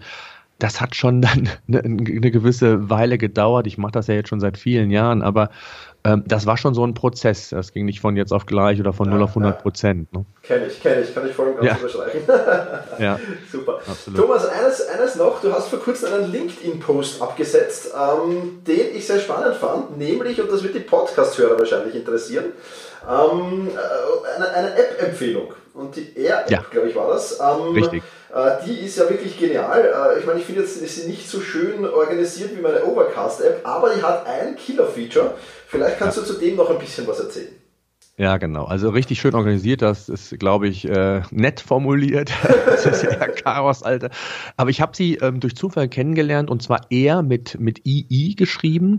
das 0.60 0.80
hat 0.80 0.94
schon 0.94 1.20
dann 1.22 1.48
eine, 1.68 1.80
eine 1.80 2.30
gewisse 2.30 2.88
Weile 2.88 3.18
gedauert. 3.18 3.66
Ich 3.66 3.78
mache 3.78 3.92
das 3.92 4.06
ja 4.06 4.14
jetzt 4.14 4.28
schon 4.28 4.40
seit 4.40 4.56
vielen 4.56 4.90
Jahren, 4.90 5.22
aber 5.22 5.50
ähm, 6.04 6.22
das 6.26 6.46
war 6.46 6.56
schon 6.56 6.74
so 6.74 6.86
ein 6.86 6.94
Prozess. 6.94 7.50
Das 7.50 7.72
ging 7.72 7.84
nicht 7.84 8.00
von 8.00 8.16
jetzt 8.16 8.32
auf 8.32 8.46
gleich 8.46 8.80
oder 8.80 8.92
von 8.92 9.06
ja, 9.06 9.14
0 9.14 9.22
auf 9.22 9.30
100 9.30 9.62
Prozent. 9.62 10.12
Ne? 10.12 10.24
Kenne 10.42 10.66
ich, 10.66 10.80
kenne 10.80 11.02
ich, 11.02 11.14
kann 11.14 11.26
ich 11.28 11.34
voll 11.34 11.48
und 11.48 11.56
ganz 11.56 11.66
ja. 11.66 11.74
unterschreiben. 11.74 12.20
ja, 12.98 13.20
super. 13.52 13.80
Absolut. 13.86 14.20
Thomas, 14.20 14.46
eines, 14.46 14.86
eines 14.88 15.16
noch, 15.16 15.42
du 15.42 15.52
hast 15.52 15.68
vor 15.68 15.80
kurzem 15.80 16.12
einen 16.12 16.32
LinkedIn-Post 16.32 17.20
abgesetzt, 17.20 17.92
ähm, 17.94 18.62
den 18.66 18.94
ich 18.94 19.06
sehr 19.06 19.20
spannend 19.20 19.56
fand, 19.56 19.98
nämlich, 19.98 20.40
und 20.40 20.50
das 20.50 20.62
wird 20.62 20.74
die 20.74 20.80
Podcast-Hörer 20.80 21.58
wahrscheinlich 21.58 21.94
interessieren, 21.94 22.46
ähm, 23.08 23.68
äh, 23.68 24.36
eine, 24.36 24.48
eine 24.50 24.74
App-Empfehlung. 24.76 25.54
Und 25.74 25.96
die 25.96 26.16
Air-App, 26.16 26.50
ja. 26.50 26.64
glaube 26.70 26.88
ich, 26.88 26.96
war 26.96 27.08
das. 27.08 27.38
Ähm, 27.40 27.72
Richtig. 27.74 28.02
Äh, 28.32 28.64
die 28.64 28.84
ist 28.86 28.96
ja 28.96 29.08
wirklich 29.08 29.38
genial. 29.38 29.84
Äh, 29.84 30.20
ich 30.20 30.26
meine, 30.26 30.38
ich 30.38 30.46
finde 30.46 30.62
jetzt 30.62 30.76
ist 30.76 30.96
sie 30.96 31.08
nicht 31.08 31.28
so 31.28 31.40
schön 31.40 31.86
organisiert 31.86 32.56
wie 32.56 32.60
meine 32.60 32.84
Overcast-App, 32.84 33.60
aber 33.64 33.90
die 33.90 34.02
hat 34.02 34.26
ein 34.26 34.56
Killer-Feature. 34.56 35.34
Vielleicht 35.66 35.98
kannst 35.98 36.18
du 36.18 36.22
zu 36.22 36.34
dem 36.34 36.56
noch 36.56 36.70
ein 36.70 36.78
bisschen 36.78 37.06
was 37.06 37.20
erzählen. 37.20 37.59
Ja, 38.20 38.36
genau. 38.36 38.66
Also 38.66 38.90
richtig 38.90 39.18
schön 39.18 39.34
organisiert. 39.34 39.80
Das 39.80 40.10
ist, 40.10 40.38
glaube 40.38 40.68
ich, 40.68 40.86
äh, 40.86 41.22
nett 41.30 41.58
formuliert. 41.58 42.30
das 42.66 42.84
ist 42.84 43.02
ja 43.02 43.16
Chaos, 43.28 43.82
Alter. 43.82 44.10
Aber 44.58 44.68
ich 44.68 44.82
habe 44.82 44.94
sie 44.94 45.14
ähm, 45.14 45.40
durch 45.40 45.56
Zufall 45.56 45.88
kennengelernt 45.88 46.50
und 46.50 46.62
zwar 46.62 46.90
eher 46.90 47.22
mit, 47.22 47.58
mit 47.58 47.80
II 47.86 48.34
geschrieben. 48.34 48.98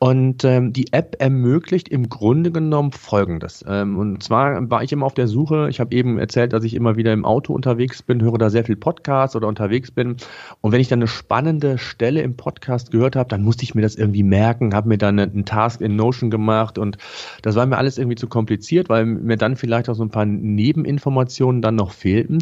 Und 0.00 0.42
ähm, 0.42 0.72
die 0.72 0.92
App 0.92 1.14
ermöglicht 1.20 1.88
im 1.88 2.08
Grunde 2.08 2.50
genommen 2.50 2.90
Folgendes. 2.90 3.64
Ähm, 3.68 3.98
und 3.98 4.24
zwar 4.24 4.68
war 4.68 4.82
ich 4.82 4.90
immer 4.90 5.06
auf 5.06 5.14
der 5.14 5.28
Suche. 5.28 5.68
Ich 5.70 5.78
habe 5.78 5.94
eben 5.94 6.18
erzählt, 6.18 6.52
dass 6.52 6.64
ich 6.64 6.74
immer 6.74 6.96
wieder 6.96 7.12
im 7.12 7.24
Auto 7.24 7.54
unterwegs 7.54 8.02
bin, 8.02 8.20
höre 8.20 8.36
da 8.36 8.50
sehr 8.50 8.64
viel 8.64 8.74
Podcasts 8.74 9.36
oder 9.36 9.46
unterwegs 9.46 9.92
bin. 9.92 10.16
Und 10.60 10.72
wenn 10.72 10.80
ich 10.80 10.88
dann 10.88 10.98
eine 10.98 11.06
spannende 11.06 11.78
Stelle 11.78 12.20
im 12.20 12.36
Podcast 12.36 12.90
gehört 12.90 13.14
habe, 13.14 13.28
dann 13.28 13.42
musste 13.42 13.62
ich 13.62 13.76
mir 13.76 13.82
das 13.82 13.94
irgendwie 13.94 14.24
merken, 14.24 14.74
habe 14.74 14.88
mir 14.88 14.98
dann 14.98 15.20
einen 15.20 15.44
Task 15.44 15.80
in 15.80 15.94
Notion 15.94 16.30
gemacht 16.30 16.78
und 16.78 16.98
das 17.42 17.54
war 17.54 17.64
mir 17.64 17.78
alles 17.78 17.96
irgendwie 17.96 18.16
zu 18.16 18.26
kompliziert 18.26 18.55
kompliziert, 18.56 18.88
weil 18.88 19.04
mir 19.04 19.36
dann 19.36 19.56
vielleicht 19.56 19.88
auch 19.88 19.94
so 19.94 20.02
ein 20.02 20.10
paar 20.10 20.24
Nebeninformationen 20.24 21.62
dann 21.62 21.76
noch 21.76 21.92
fehlten. 21.92 22.38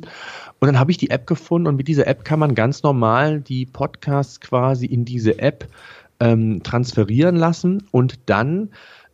Und 0.60 0.66
dann 0.66 0.78
habe 0.78 0.90
ich 0.90 0.96
die 0.96 1.10
App 1.10 1.26
gefunden 1.26 1.66
und 1.66 1.76
mit 1.76 1.88
dieser 1.88 2.06
App 2.06 2.24
kann 2.24 2.38
man 2.38 2.54
ganz 2.54 2.82
normal 2.82 3.40
die 3.40 3.66
Podcasts 3.66 4.40
quasi 4.40 4.86
in 4.86 5.04
diese 5.04 5.38
App 5.38 5.66
ähm, 6.20 6.62
transferieren 6.62 7.36
lassen 7.36 7.82
und 7.90 8.18
dann 8.26 8.70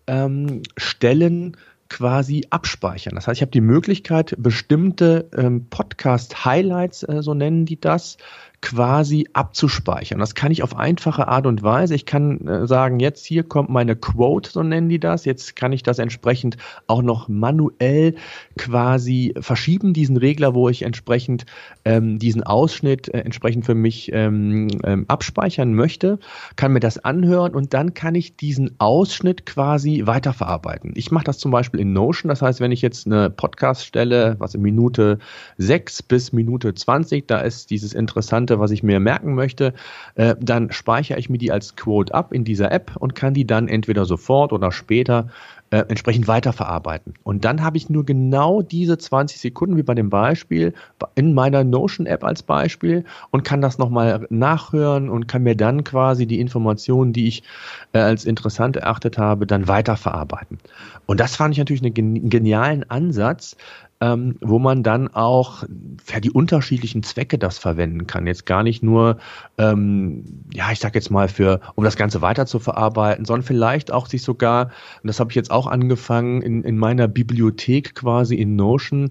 ähm, 0.07 0.63
Stellen 0.77 1.57
quasi 1.89 2.47
abspeichern. 2.51 3.15
Das 3.15 3.27
heißt, 3.27 3.39
ich 3.39 3.43
habe 3.43 3.51
die 3.51 3.61
Möglichkeit, 3.61 4.37
bestimmte 4.39 5.29
ähm, 5.37 5.67
Podcast-Highlights, 5.71 7.03
äh, 7.05 7.23
so 7.23 7.35
nennen 7.35 7.65
die 7.65 7.81
das, 7.81 8.19
quasi 8.63 9.27
abzuspeichern. 9.33 10.19
Das 10.19 10.35
kann 10.35 10.53
ich 10.53 10.63
auf 10.63 10.77
einfache 10.77 11.29
Art 11.29 11.47
und 11.47 11.63
Weise. 11.63 11.95
Ich 11.95 12.05
kann 12.05 12.47
äh, 12.47 12.67
sagen, 12.67 13.01
jetzt 13.01 13.25
hier 13.25 13.43
kommt 13.43 13.71
meine 13.71 13.97
Quote, 13.97 14.51
so 14.51 14.63
nennen 14.63 14.91
die 14.91 15.01
das. 15.01 15.25
Jetzt 15.25 15.57
kann 15.57 15.73
ich 15.73 15.83
das 15.83 15.99
entsprechend 15.99 16.59
auch 16.87 17.01
noch 17.01 17.29
manuell 17.29 18.17
quasi 18.59 19.35
verschieben, 19.41 19.95
diesen 19.95 20.19
Regler, 20.19 20.55
wo 20.55 20.69
ich 20.69 20.83
entsprechend 20.83 21.47
ähm, 21.87 22.19
diesen 22.19 22.43
Ausschnitt 22.43 23.09
äh, 23.09 23.21
entsprechend 23.21 23.65
für 23.65 23.75
mich 23.75 24.13
ähm, 24.13 24.69
ähm, 24.85 25.07
abspeichern 25.09 25.75
möchte, 25.75 26.19
kann 26.57 26.73
mir 26.73 26.81
das 26.81 26.99
anhören 26.99 27.55
und 27.55 27.73
dann 27.73 27.95
kann 27.95 28.15
ich 28.15 28.37
diesen 28.37 28.79
Ausschnitt 28.79 29.47
quasi 29.47 30.03
weiterverarbeiten. 30.05 30.93
Ich 30.97 31.11
mache 31.11 31.25
das 31.25 31.39
zum 31.39 31.51
Beispiel 31.51 31.81
in 31.81 31.95
Notion. 31.95 32.29
Das 32.29 32.43
heißt, 32.43 32.61
wenn 32.61 32.73
ich 32.73 32.83
jetzt 32.83 33.07
eine 33.07 33.31
Podcast 33.31 33.87
stelle, 33.87 34.37
was 34.39 34.55
in 34.55 34.61
Minute 34.61 35.19
6 35.57 36.03
bis 36.03 36.33
Minute 36.33 36.75
20, 36.75 37.27
da 37.27 37.41
ist 37.41 37.71
dieses 37.71 37.95
interessante 37.95 38.50
Inhalte, 38.51 38.61
was 38.61 38.71
ich 38.71 38.83
mir 38.83 39.01
merken 39.01 39.35
möchte, 39.35 39.73
äh, 40.17 40.35
dann 40.41 40.73
speichere 40.73 41.19
ich 41.19 41.31
mir 41.31 41.39
die 41.39 41.53
als 41.53 41.77
Quote 41.77 42.13
ab 42.13 42.33
in 42.33 42.45
dieser 42.45 42.73
App 42.73 42.97
und 42.99 43.15
kann 43.15 43.35
die 43.35 43.47
dann 43.47 43.69
entweder 43.69 44.05
sofort 44.05 44.53
oder 44.53 44.73
später 44.73 45.29
äh, 45.71 45.85
entsprechend 45.89 46.27
weiterverarbeiten. 46.27 47.15
Und 47.23 47.45
dann 47.45 47.63
habe 47.63 47.77
ich 47.77 47.89
nur 47.89 48.05
genau 48.05 48.61
diese 48.61 48.99
20 48.99 49.41
Sekunden, 49.41 49.77
wie 49.77 49.85
bei 49.85 49.95
dem 49.95 50.11
Beispiel, 50.11 50.75
in 51.15 51.33
meiner 51.33 51.63
Notion-App 51.63 52.25
als 52.25 52.43
Beispiel 52.43 53.05
und 53.31 53.45
kann 53.45 53.61
das 53.61 53.79
nochmal 53.79 54.27
nachhören 54.31 55.09
und 55.09 55.29
kann 55.29 55.45
mir 55.45 55.55
dann 55.55 55.85
quasi 55.85 56.27
die 56.27 56.41
Informationen, 56.41 57.13
die 57.13 57.29
ich 57.29 57.45
äh, 57.93 57.99
als 57.99 58.25
interessant 58.25 58.77
erachtet 58.77 59.17
habe, 59.17 59.47
dann 59.47 59.69
weiterverarbeiten. 59.69 60.59
Und 61.07 61.21
das 61.21 61.37
fand 61.37 61.55
ich 61.55 61.59
natürlich 61.59 61.85
einen 61.85 62.29
genialen 62.29 62.89
Ansatz, 62.91 63.57
ähm, 64.01 64.37
wo 64.41 64.59
man 64.59 64.83
dann 64.83 65.09
auch 65.09 65.65
für 66.03 66.21
die 66.21 66.31
unterschiedlichen 66.31 67.03
Zwecke 67.03 67.39
das 67.39 67.59
verwenden 67.59 68.07
kann. 68.07 68.27
Jetzt 68.27 68.47
gar 68.47 68.63
nicht 68.63 68.83
nur, 68.83 69.19
ähm, 69.59 70.45
ja, 70.55 70.73
ich 70.73 70.79
sag 70.79 70.95
jetzt 70.95 71.11
mal 71.11 71.29
für, 71.29 71.61
um 71.75 71.85
das 71.85 71.97
Ganze 71.97 72.23
weiter 72.23 72.47
zu 72.47 72.59
verarbeiten, 72.59 73.27
sondern 73.27 73.45
vielleicht 73.45 73.93
auch 73.93 74.07
sich 74.07 74.23
sogar, 74.23 74.71
und 75.03 75.09
das 75.09 75.21
habe 75.21 75.31
ich 75.31 75.37
jetzt 75.37 75.51
auch 75.51 75.67
angefangen, 75.67 76.41
in, 76.41 76.65
in 76.65 76.79
meiner 76.79 77.09
Bibliothek 77.09 77.95
quasi 77.95 78.37
in 78.37 78.57
Notion, 78.57 79.11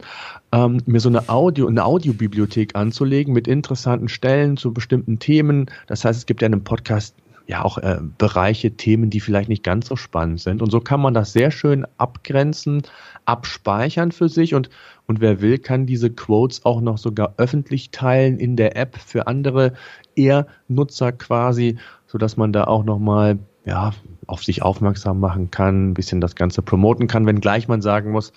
ähm, 0.51 0.81
mir 0.87 0.99
so 0.99 1.09
eine 1.09 1.29
Audio, 1.29 1.67
eine 1.67 1.85
Audiobibliothek 1.85 2.75
anzulegen 2.75 3.33
mit 3.33 3.47
interessanten 3.47 4.09
Stellen 4.09 4.57
zu 4.57 4.73
bestimmten 4.73 5.19
Themen. 5.19 5.69
Das 5.85 6.03
heißt, 6.03 6.17
es 6.17 6.25
gibt 6.25 6.41
ja 6.41 6.47
in 6.47 6.53
einem 6.53 6.63
Podcast 6.63 7.15
ja 7.49 7.63
auch 7.65 7.79
äh, 7.79 7.97
Bereiche, 8.19 8.77
Themen, 8.77 9.09
die 9.09 9.19
vielleicht 9.19 9.49
nicht 9.49 9.63
ganz 9.63 9.87
so 9.87 9.95
spannend 9.95 10.39
sind. 10.39 10.61
Und 10.61 10.69
so 10.69 10.79
kann 10.79 11.01
man 11.01 11.15
das 11.15 11.33
sehr 11.33 11.49
schön 11.49 11.85
abgrenzen, 11.97 12.83
abspeichern 13.25 14.11
für 14.11 14.29
sich 14.29 14.53
und, 14.53 14.69
und 15.07 15.19
wer 15.19 15.41
will, 15.41 15.57
kann 15.57 15.87
diese 15.87 16.11
Quotes 16.11 16.63
auch 16.63 16.79
noch 16.79 16.99
sogar 16.99 17.33
öffentlich 17.37 17.89
teilen 17.89 18.37
in 18.37 18.55
der 18.55 18.77
App 18.77 18.97
für 18.97 19.25
andere 19.25 19.73
eher 20.15 20.45
Nutzer 20.67 21.11
quasi, 21.11 21.79
sodass 22.05 22.37
man 22.37 22.53
da 22.53 22.65
auch 22.65 22.83
nochmal 22.83 23.39
ja, 23.65 23.93
auf 24.27 24.43
sich 24.43 24.61
aufmerksam 24.61 25.19
machen 25.19 25.49
kann, 25.49 25.89
ein 25.89 25.93
bisschen 25.95 26.21
das 26.21 26.35
Ganze 26.35 26.61
promoten 26.61 27.07
kann, 27.07 27.25
wenngleich 27.25 27.67
man 27.67 27.81
sagen 27.81 28.11
muss, 28.11 28.31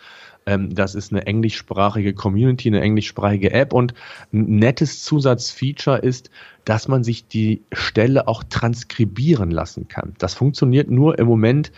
ähm, 0.46 0.74
das 0.74 0.94
ist 0.94 1.12
eine 1.12 1.26
englischsprachige 1.26 2.14
Community, 2.14 2.68
eine 2.68 2.80
englischsprachige 2.80 3.52
App 3.52 3.72
und 3.72 3.94
ein 4.32 4.56
nettes 4.56 5.02
Zusatzfeature 5.02 5.98
ist, 5.98 6.30
dass 6.64 6.88
man 6.88 7.04
sich 7.04 7.26
die 7.26 7.62
Stelle 7.72 8.28
auch 8.28 8.42
transkribieren 8.44 9.50
lassen 9.50 9.88
kann. 9.88 10.14
Das 10.18 10.34
funktioniert 10.34 10.90
nur 10.90 11.18
im 11.18 11.26
Moment 11.26 11.72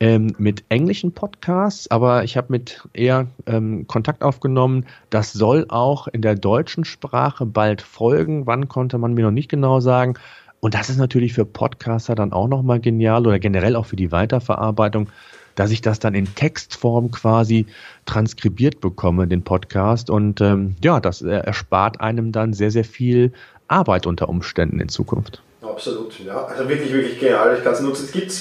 ähm, 0.00 0.34
mit 0.38 0.64
englischen 0.70 1.12
Podcasts, 1.12 1.90
aber 1.90 2.24
ich 2.24 2.36
habe 2.36 2.46
mit 2.50 2.88
eher 2.94 3.26
ähm, 3.46 3.86
Kontakt 3.86 4.22
aufgenommen. 4.22 4.86
Das 5.10 5.32
soll 5.32 5.66
auch 5.68 6.08
in 6.08 6.22
der 6.22 6.36
deutschen 6.36 6.84
Sprache 6.84 7.44
bald 7.44 7.82
folgen. 7.82 8.46
Wann 8.46 8.68
konnte 8.68 8.96
man 8.96 9.12
mir 9.12 9.26
noch 9.26 9.30
nicht 9.30 9.50
genau 9.50 9.80
sagen. 9.80 10.14
Und 10.60 10.74
das 10.74 10.90
ist 10.90 10.98
natürlich 10.98 11.32
für 11.32 11.44
Podcaster 11.44 12.14
dann 12.14 12.32
auch 12.32 12.48
nochmal 12.48 12.80
genial 12.80 13.26
oder 13.26 13.38
generell 13.38 13.76
auch 13.76 13.86
für 13.86 13.96
die 13.96 14.12
Weiterverarbeitung, 14.12 15.08
dass 15.54 15.70
ich 15.70 15.80
das 15.80 15.98
dann 15.98 16.14
in 16.14 16.34
Textform 16.34 17.10
quasi 17.10 17.66
transkribiert 18.06 18.80
bekomme, 18.80 19.26
den 19.26 19.42
Podcast. 19.42 20.10
Und 20.10 20.40
ähm, 20.40 20.76
ja, 20.82 21.00
das 21.00 21.22
erspart 21.22 22.00
einem 22.00 22.32
dann 22.32 22.52
sehr, 22.52 22.70
sehr 22.70 22.84
viel 22.84 23.32
Arbeit 23.68 24.06
unter 24.06 24.28
Umständen 24.28 24.80
in 24.80 24.88
Zukunft. 24.88 25.42
Absolut, 25.62 26.18
ja. 26.24 26.44
Also 26.44 26.68
wirklich, 26.68 26.92
wirklich 26.92 27.18
genial. 27.20 27.56
Ich 27.56 27.64
kann 27.64 27.74
es 27.74 27.80
nutzen. 27.80 28.04
Es 28.04 28.12
gibt, 28.12 28.32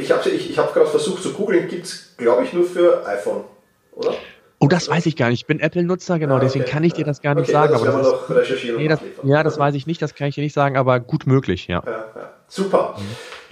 ich 0.00 0.10
habe 0.10 0.28
ich, 0.30 0.50
ich 0.50 0.58
hab 0.58 0.72
gerade 0.72 0.86
versucht 0.86 1.22
zu 1.22 1.32
googeln, 1.32 1.68
gibt 1.68 1.86
es, 1.86 2.14
glaube 2.16 2.44
ich, 2.44 2.52
nur 2.52 2.64
für 2.64 3.06
iPhone, 3.06 3.44
oder? 3.92 4.14
Oh, 4.60 4.68
das 4.68 4.88
weiß 4.88 5.06
ich 5.06 5.16
gar 5.16 5.28
nicht. 5.28 5.40
Ich 5.40 5.46
bin 5.46 5.58
Apple-Nutzer, 5.58 6.20
genau, 6.20 6.34
ah, 6.34 6.36
okay. 6.36 6.46
deswegen 6.46 6.64
kann 6.66 6.84
ich 6.84 6.92
dir 6.92 7.04
das 7.04 7.20
gar 7.20 7.34
nicht 7.34 7.44
okay, 7.44 7.52
sagen. 7.52 7.72
Das 7.72 7.82
aber 7.82 7.98
das 7.98 8.06
ist, 8.06 8.30
recherchieren 8.30 8.76
nee, 8.76 8.86
das, 8.86 9.00
ja, 9.24 9.42
das 9.42 9.58
weiß 9.58 9.74
ich 9.74 9.88
nicht, 9.88 10.00
das 10.00 10.14
kann 10.14 10.28
ich 10.28 10.36
dir 10.36 10.44
nicht 10.44 10.52
sagen, 10.52 10.76
aber 10.76 11.00
gut 11.00 11.26
möglich, 11.26 11.66
ja. 11.66 11.82
ja, 11.84 11.90
ja. 11.92 12.30
Super. 12.46 12.94
Mhm. 12.96 13.02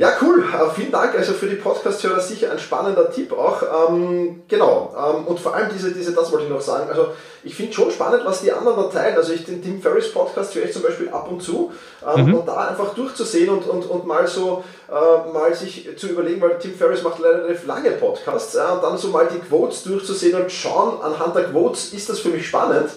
Ja, 0.01 0.15
cool. 0.23 0.43
Uh, 0.43 0.71
vielen 0.75 0.91
Dank. 0.91 1.15
Also 1.15 1.35
für 1.35 1.47
die 1.47 1.57
Podcast-Hörer 1.57 2.21
sicher 2.21 2.51
ein 2.51 2.59
spannender 2.59 3.11
Tipp 3.11 3.33
auch. 3.33 3.91
Ähm, 3.91 4.45
genau. 4.49 4.95
Ähm, 4.97 5.27
und 5.27 5.39
vor 5.39 5.55
allem 5.55 5.69
diese, 5.75 5.93
diese, 5.93 6.15
das 6.15 6.33
wollte 6.33 6.47
ich 6.47 6.51
noch 6.51 6.63
sagen. 6.63 6.89
Also 6.89 7.09
ich 7.45 7.55
finde 7.55 7.75
schon 7.75 7.91
spannend, 7.91 8.23
was 8.25 8.41
die 8.41 8.51
anderen 8.51 8.79
da 8.79 8.85
teilen. 8.85 9.19
Also 9.19 9.35
ich 9.35 9.45
den 9.45 9.63
Tim 9.63 9.83
Ferriss 9.83 10.11
Podcast 10.11 10.55
höre 10.55 10.65
ich 10.65 10.73
zum 10.73 10.81
Beispiel 10.81 11.11
ab 11.11 11.31
und 11.31 11.43
zu. 11.43 11.71
Ähm, 12.03 12.29
mhm. 12.29 12.35
Und 12.37 12.49
da 12.49 12.69
einfach 12.69 12.95
durchzusehen 12.95 13.51
und, 13.51 13.69
und, 13.69 13.91
und 13.91 14.07
mal 14.07 14.27
so 14.27 14.65
äh, 14.89 15.33
mal 15.35 15.55
sich 15.55 15.87
zu 15.99 16.09
überlegen, 16.09 16.41
weil 16.41 16.59
Tim 16.59 16.75
Ferriss 16.75 17.03
macht 17.03 17.23
relativ 17.23 17.67
lange 17.67 17.91
Podcasts, 17.91 18.55
ja, 18.55 18.73
und 18.73 18.83
dann 18.83 18.97
so 18.97 19.09
mal 19.09 19.29
die 19.31 19.39
Quotes 19.39 19.83
durchzusehen 19.83 20.41
und 20.41 20.51
schauen, 20.51 21.03
anhand 21.03 21.37
der 21.37 21.45
Quotes 21.45 21.93
ist 21.93 22.09
das 22.09 22.21
für 22.21 22.31
mich 22.31 22.49
spannend. 22.49 22.89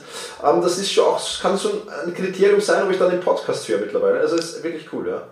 Ähm, 0.42 0.62
das 0.62 0.78
ist 0.78 0.90
schon 0.90 1.04
auch, 1.04 1.20
kann 1.42 1.58
so 1.58 1.70
ein 2.06 2.14
Kriterium 2.14 2.62
sein, 2.62 2.82
ob 2.84 2.92
ich 2.92 2.98
dann 2.98 3.12
den 3.12 3.20
Podcast 3.20 3.68
höre 3.68 3.80
mittlerweile. 3.80 4.22
Also 4.22 4.38
ist 4.38 4.64
wirklich 4.64 4.88
cool, 4.94 5.10
ja. 5.10 5.24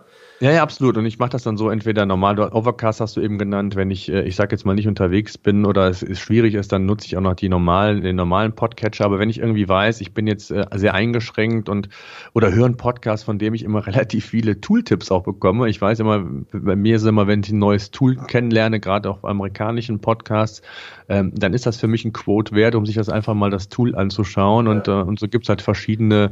Ja, 0.41 0.51
ja, 0.51 0.63
absolut. 0.63 0.97
Und 0.97 1.05
ich 1.05 1.19
mache 1.19 1.29
das 1.29 1.43
dann 1.43 1.55
so 1.55 1.69
entweder 1.69 2.07
normal, 2.07 2.39
Overcast 2.39 2.99
hast 2.99 3.15
du 3.15 3.21
eben 3.21 3.37
genannt, 3.37 3.75
wenn 3.75 3.91
ich, 3.91 4.09
äh, 4.09 4.23
ich 4.23 4.35
sag 4.35 4.51
jetzt 4.51 4.65
mal 4.65 4.73
nicht 4.73 4.87
unterwegs 4.87 5.37
bin 5.37 5.67
oder 5.67 5.87
es 5.87 6.01
ist 6.01 6.19
schwierig 6.19 6.55
ist, 6.55 6.71
dann 6.71 6.87
nutze 6.87 7.05
ich 7.05 7.15
auch 7.15 7.21
noch 7.21 7.35
die 7.35 7.47
normalen, 7.47 8.01
den 8.01 8.15
normalen 8.15 8.51
Podcatcher. 8.53 9.05
Aber 9.05 9.19
wenn 9.19 9.29
ich 9.29 9.37
irgendwie 9.37 9.69
weiß, 9.69 10.01
ich 10.01 10.15
bin 10.15 10.25
jetzt 10.25 10.49
äh, 10.49 10.65
sehr 10.73 10.95
eingeschränkt 10.95 11.69
und 11.69 11.89
oder 12.33 12.51
höre 12.51 12.65
einen 12.65 12.75
Podcast, 12.75 13.23
von 13.23 13.37
dem 13.37 13.53
ich 13.53 13.63
immer 13.63 13.85
relativ 13.87 14.25
viele 14.25 14.59
Tooltips 14.59 15.11
auch 15.11 15.21
bekomme. 15.21 15.69
Ich 15.69 15.79
weiß 15.79 15.99
immer, 15.99 16.25
bei 16.51 16.75
mir 16.75 16.95
ist 16.95 17.03
es 17.03 17.07
immer, 17.07 17.27
wenn 17.27 17.41
ich 17.41 17.51
ein 17.51 17.59
neues 17.59 17.91
Tool 17.91 18.15
kennenlerne, 18.15 18.79
gerade 18.79 19.11
auf 19.11 19.23
amerikanischen 19.23 19.99
Podcasts, 19.99 20.63
ähm, 21.07 21.33
dann 21.35 21.53
ist 21.53 21.67
das 21.67 21.77
für 21.77 21.87
mich 21.87 22.03
ein 22.03 22.13
Quote 22.13 22.55
wert, 22.55 22.73
um 22.73 22.87
sich 22.87 22.95
das 22.95 23.09
einfach 23.09 23.35
mal 23.35 23.51
das 23.51 23.69
Tool 23.69 23.95
anzuschauen. 23.95 24.65
Ja. 24.65 24.71
Und, 24.71 24.87
äh, 24.87 24.91
und 24.91 25.19
so 25.19 25.27
gibt's 25.27 25.49
halt 25.49 25.61
verschiedene 25.61 26.31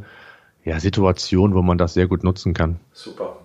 ja, 0.66 0.80
Situationen, 0.80 1.56
wo 1.56 1.62
man 1.62 1.78
das 1.78 1.94
sehr 1.94 2.08
gut 2.08 2.24
nutzen 2.24 2.56
kann. 2.56 2.80
Super. 2.92 3.38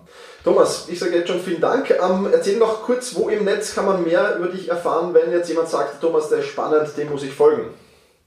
Thomas, 0.45 0.87
ich 0.89 0.99
sage 0.99 1.15
jetzt 1.15 1.27
schon 1.27 1.39
vielen 1.39 1.59
Dank. 1.59 1.89
Ähm, 1.89 2.27
erzähl 2.31 2.59
noch 2.59 2.83
kurz, 2.83 3.15
wo 3.15 3.29
im 3.29 3.45
Netz 3.45 3.73
kann 3.73 3.87
man 3.87 4.03
mehr 4.03 4.35
über 4.37 4.47
dich 4.47 4.69
erfahren, 4.69 5.15
wenn 5.15 5.31
jetzt 5.31 5.49
jemand 5.49 5.69
sagt, 5.69 5.99
Thomas, 5.99 6.29
der 6.29 6.37
ist 6.39 6.49
spannend, 6.49 6.95
dem 6.97 7.09
muss 7.09 7.23
ich 7.23 7.33
folgen. 7.33 7.63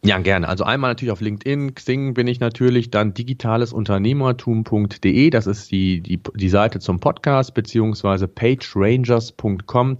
Ja, 0.04 0.18
gerne. 0.18 0.48
Also 0.48 0.64
einmal 0.64 0.90
natürlich 0.90 1.12
auf 1.12 1.20
LinkedIn, 1.20 1.76
Xing 1.76 2.14
bin 2.14 2.26
ich 2.26 2.40
natürlich, 2.40 2.90
dann 2.90 3.14
digitalesunternehmertum.de, 3.14 5.31
das 5.31 5.46
ist 5.46 5.70
die, 5.70 6.00
die, 6.00 6.20
die 6.35 6.48
Seite 6.48 6.81
zum 6.81 6.98
Podcast, 6.98 7.54
beziehungsweise 7.54 8.26
pagerangers.com. 8.26 9.98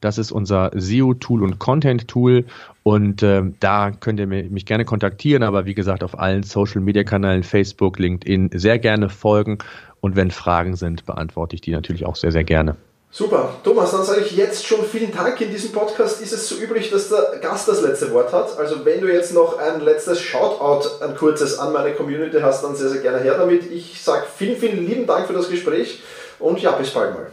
Das 0.00 0.18
ist 0.18 0.32
unser 0.32 0.70
SEO-Tool 0.74 1.42
und 1.42 1.58
Content-Tool 1.58 2.44
und 2.82 3.22
äh, 3.22 3.42
da 3.60 3.90
könnt 3.90 4.20
ihr 4.20 4.26
mich 4.26 4.66
gerne 4.66 4.84
kontaktieren, 4.84 5.42
aber 5.42 5.66
wie 5.66 5.74
gesagt 5.74 6.02
auf 6.02 6.18
allen 6.18 6.42
Social-Media-Kanälen, 6.42 7.42
Facebook, 7.42 7.98
LinkedIn 7.98 8.50
sehr 8.54 8.78
gerne 8.78 9.08
folgen 9.08 9.58
und 10.00 10.16
wenn 10.16 10.30
Fragen 10.30 10.76
sind, 10.76 11.04
beantworte 11.06 11.54
ich 11.54 11.60
die 11.60 11.72
natürlich 11.72 12.06
auch 12.06 12.16
sehr, 12.16 12.32
sehr 12.32 12.44
gerne. 12.44 12.76
Super. 13.12 13.56
Thomas, 13.64 13.90
dann 13.90 14.04
sage 14.04 14.20
ich 14.20 14.36
jetzt 14.36 14.64
schon 14.64 14.84
vielen 14.84 15.12
Dank. 15.12 15.40
In 15.40 15.50
diesem 15.50 15.72
Podcast 15.72 16.22
ist 16.22 16.32
es 16.32 16.48
so 16.48 16.54
üblich, 16.54 16.90
dass 16.90 17.08
der 17.08 17.40
Gast 17.42 17.66
das 17.66 17.82
letzte 17.82 18.12
Wort 18.12 18.32
hat. 18.32 18.56
Also 18.56 18.84
wenn 18.84 19.00
du 19.00 19.12
jetzt 19.12 19.34
noch 19.34 19.58
ein 19.58 19.80
letztes 19.80 20.20
Shoutout, 20.20 21.04
ein 21.04 21.16
kurzes 21.16 21.58
an 21.58 21.72
meine 21.72 21.92
Community 21.94 22.38
hast, 22.40 22.62
dann 22.62 22.76
sehr, 22.76 22.88
sehr 22.88 23.02
gerne 23.02 23.18
her 23.18 23.36
damit. 23.36 23.68
Ich 23.70 24.00
sage 24.00 24.26
vielen, 24.32 24.56
vielen 24.56 24.86
lieben 24.86 25.06
Dank 25.06 25.26
für 25.26 25.32
das 25.32 25.50
Gespräch 25.50 26.00
und 26.38 26.60
ja, 26.60 26.70
bis 26.70 26.90
bald 26.90 27.14
mal. 27.14 27.32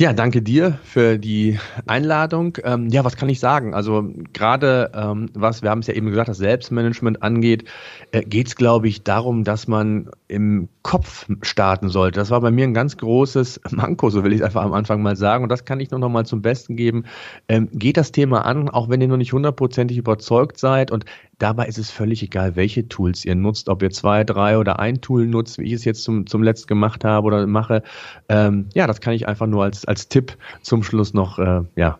Ja, 0.00 0.12
danke 0.12 0.42
dir 0.42 0.78
für 0.84 1.18
die 1.18 1.58
Einladung. 1.88 2.56
Ähm, 2.62 2.88
ja, 2.88 3.04
was 3.04 3.16
kann 3.16 3.28
ich 3.28 3.40
sagen? 3.40 3.74
Also 3.74 4.08
gerade 4.32 4.92
ähm, 4.94 5.28
was, 5.34 5.62
wir 5.62 5.70
haben 5.70 5.80
es 5.80 5.88
ja 5.88 5.94
eben 5.94 6.06
gesagt, 6.06 6.28
das 6.28 6.38
Selbstmanagement 6.38 7.20
angeht, 7.20 7.64
äh, 8.12 8.22
geht 8.22 8.46
es, 8.46 8.54
glaube 8.54 8.86
ich, 8.86 9.02
darum, 9.02 9.42
dass 9.42 9.66
man 9.66 10.08
im 10.28 10.68
Kopf 10.82 11.26
starten 11.42 11.88
sollte. 11.88 12.20
Das 12.20 12.30
war 12.30 12.40
bei 12.40 12.52
mir 12.52 12.62
ein 12.62 12.74
ganz 12.74 12.96
großes 12.96 13.60
Manko, 13.72 14.08
so 14.10 14.22
will 14.22 14.32
ich 14.32 14.38
es 14.38 14.46
einfach 14.46 14.62
am 14.62 14.72
Anfang 14.72 15.02
mal 15.02 15.16
sagen. 15.16 15.42
Und 15.42 15.50
das 15.50 15.64
kann 15.64 15.80
ich 15.80 15.90
nur 15.90 15.98
noch 15.98 16.10
mal 16.10 16.24
zum 16.24 16.42
Besten 16.42 16.76
geben. 16.76 17.02
Ähm, 17.48 17.68
geht 17.72 17.96
das 17.96 18.12
Thema 18.12 18.44
an, 18.46 18.68
auch 18.68 18.88
wenn 18.88 19.00
ihr 19.00 19.08
noch 19.08 19.16
nicht 19.16 19.32
hundertprozentig 19.32 19.98
überzeugt 19.98 20.58
seid. 20.58 20.92
Und 20.92 21.06
dabei 21.38 21.66
ist 21.66 21.78
es 21.78 21.90
völlig 21.90 22.22
egal, 22.22 22.56
welche 22.56 22.88
Tools 22.88 23.24
ihr 23.24 23.34
nutzt, 23.34 23.68
ob 23.68 23.82
ihr 23.82 23.90
zwei, 23.90 24.24
drei 24.24 24.58
oder 24.58 24.78
ein 24.78 25.00
Tool 25.00 25.26
nutzt, 25.26 25.58
wie 25.58 25.64
ich 25.64 25.72
es 25.72 25.84
jetzt 25.84 26.02
zum, 26.02 26.26
zum 26.26 26.42
Letzt 26.42 26.68
gemacht 26.68 27.04
habe 27.04 27.26
oder 27.26 27.46
mache. 27.46 27.82
Ähm, 28.28 28.68
ja, 28.74 28.86
das 28.86 29.00
kann 29.00 29.14
ich 29.14 29.28
einfach 29.28 29.46
nur 29.46 29.64
als, 29.64 29.84
als 29.84 30.08
Tipp 30.08 30.36
zum 30.62 30.82
Schluss 30.82 31.14
noch 31.14 31.38
äh, 31.38 31.62
ja, 31.76 31.98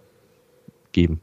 geben. 0.93 1.21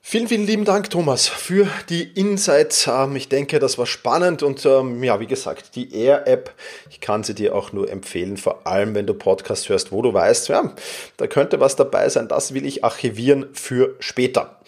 Vielen, 0.00 0.28
vielen 0.28 0.46
lieben 0.46 0.64
Dank, 0.64 0.88
Thomas, 0.88 1.28
für 1.28 1.68
die 1.90 2.02
Insights. 2.02 2.86
Ähm, 2.86 3.14
ich 3.16 3.28
denke, 3.28 3.58
das 3.58 3.76
war 3.76 3.84
spannend 3.84 4.42
und 4.42 4.64
ähm, 4.64 5.02
ja, 5.04 5.20
wie 5.20 5.26
gesagt, 5.26 5.76
die 5.76 5.94
Air-App, 5.94 6.54
ich 6.88 7.00
kann 7.00 7.24
sie 7.24 7.34
dir 7.34 7.54
auch 7.54 7.74
nur 7.74 7.90
empfehlen, 7.90 8.38
vor 8.38 8.66
allem 8.66 8.94
wenn 8.94 9.06
du 9.06 9.12
Podcast 9.12 9.68
hörst, 9.68 9.92
wo 9.92 10.00
du 10.00 10.14
weißt, 10.14 10.48
ja, 10.48 10.72
da 11.18 11.26
könnte 11.26 11.60
was 11.60 11.76
dabei 11.76 12.08
sein, 12.08 12.26
das 12.26 12.54
will 12.54 12.64
ich 12.64 12.84
archivieren 12.84 13.48
für 13.52 13.96
später. 13.98 14.58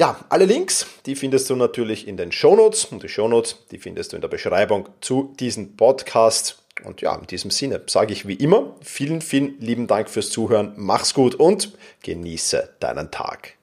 Ja, 0.00 0.16
alle 0.30 0.46
Links, 0.46 0.86
die 1.04 1.14
findest 1.14 1.50
du 1.50 1.56
natürlich 1.56 2.08
in 2.08 2.16
den 2.16 2.32
Shownotes 2.32 2.86
und 2.86 3.02
die 3.02 3.10
Shownotes, 3.10 3.66
die 3.70 3.76
findest 3.76 4.12
du 4.12 4.16
in 4.16 4.22
der 4.22 4.28
Beschreibung 4.28 4.88
zu 5.02 5.34
diesem 5.38 5.76
Podcast. 5.76 6.62
Und 6.84 7.02
ja, 7.02 7.14
in 7.16 7.26
diesem 7.26 7.50
Sinne 7.50 7.82
sage 7.86 8.14
ich 8.14 8.26
wie 8.26 8.32
immer, 8.32 8.76
vielen, 8.80 9.20
vielen 9.20 9.60
lieben 9.60 9.88
Dank 9.88 10.08
fürs 10.08 10.30
Zuhören, 10.30 10.72
mach's 10.76 11.12
gut 11.12 11.34
und 11.34 11.76
genieße 12.02 12.76
deinen 12.80 13.10
Tag. 13.10 13.58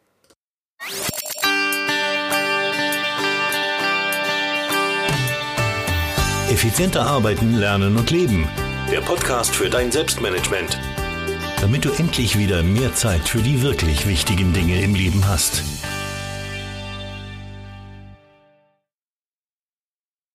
Effizienter 6.51 7.01
arbeiten, 7.01 7.55
lernen 7.55 7.97
und 7.97 8.11
leben. 8.11 8.47
Der 8.91 9.01
Podcast 9.01 9.55
für 9.55 9.71
dein 9.71 9.91
Selbstmanagement. 9.91 10.77
Damit 11.61 11.83
du 11.83 11.89
endlich 11.93 12.37
wieder 12.37 12.61
mehr 12.61 12.93
Zeit 12.93 13.27
für 13.27 13.41
die 13.41 13.63
wirklich 13.63 14.07
wichtigen 14.07 14.53
Dinge 14.53 14.79
im 14.83 14.93
Leben 14.93 15.27
hast. 15.27 15.63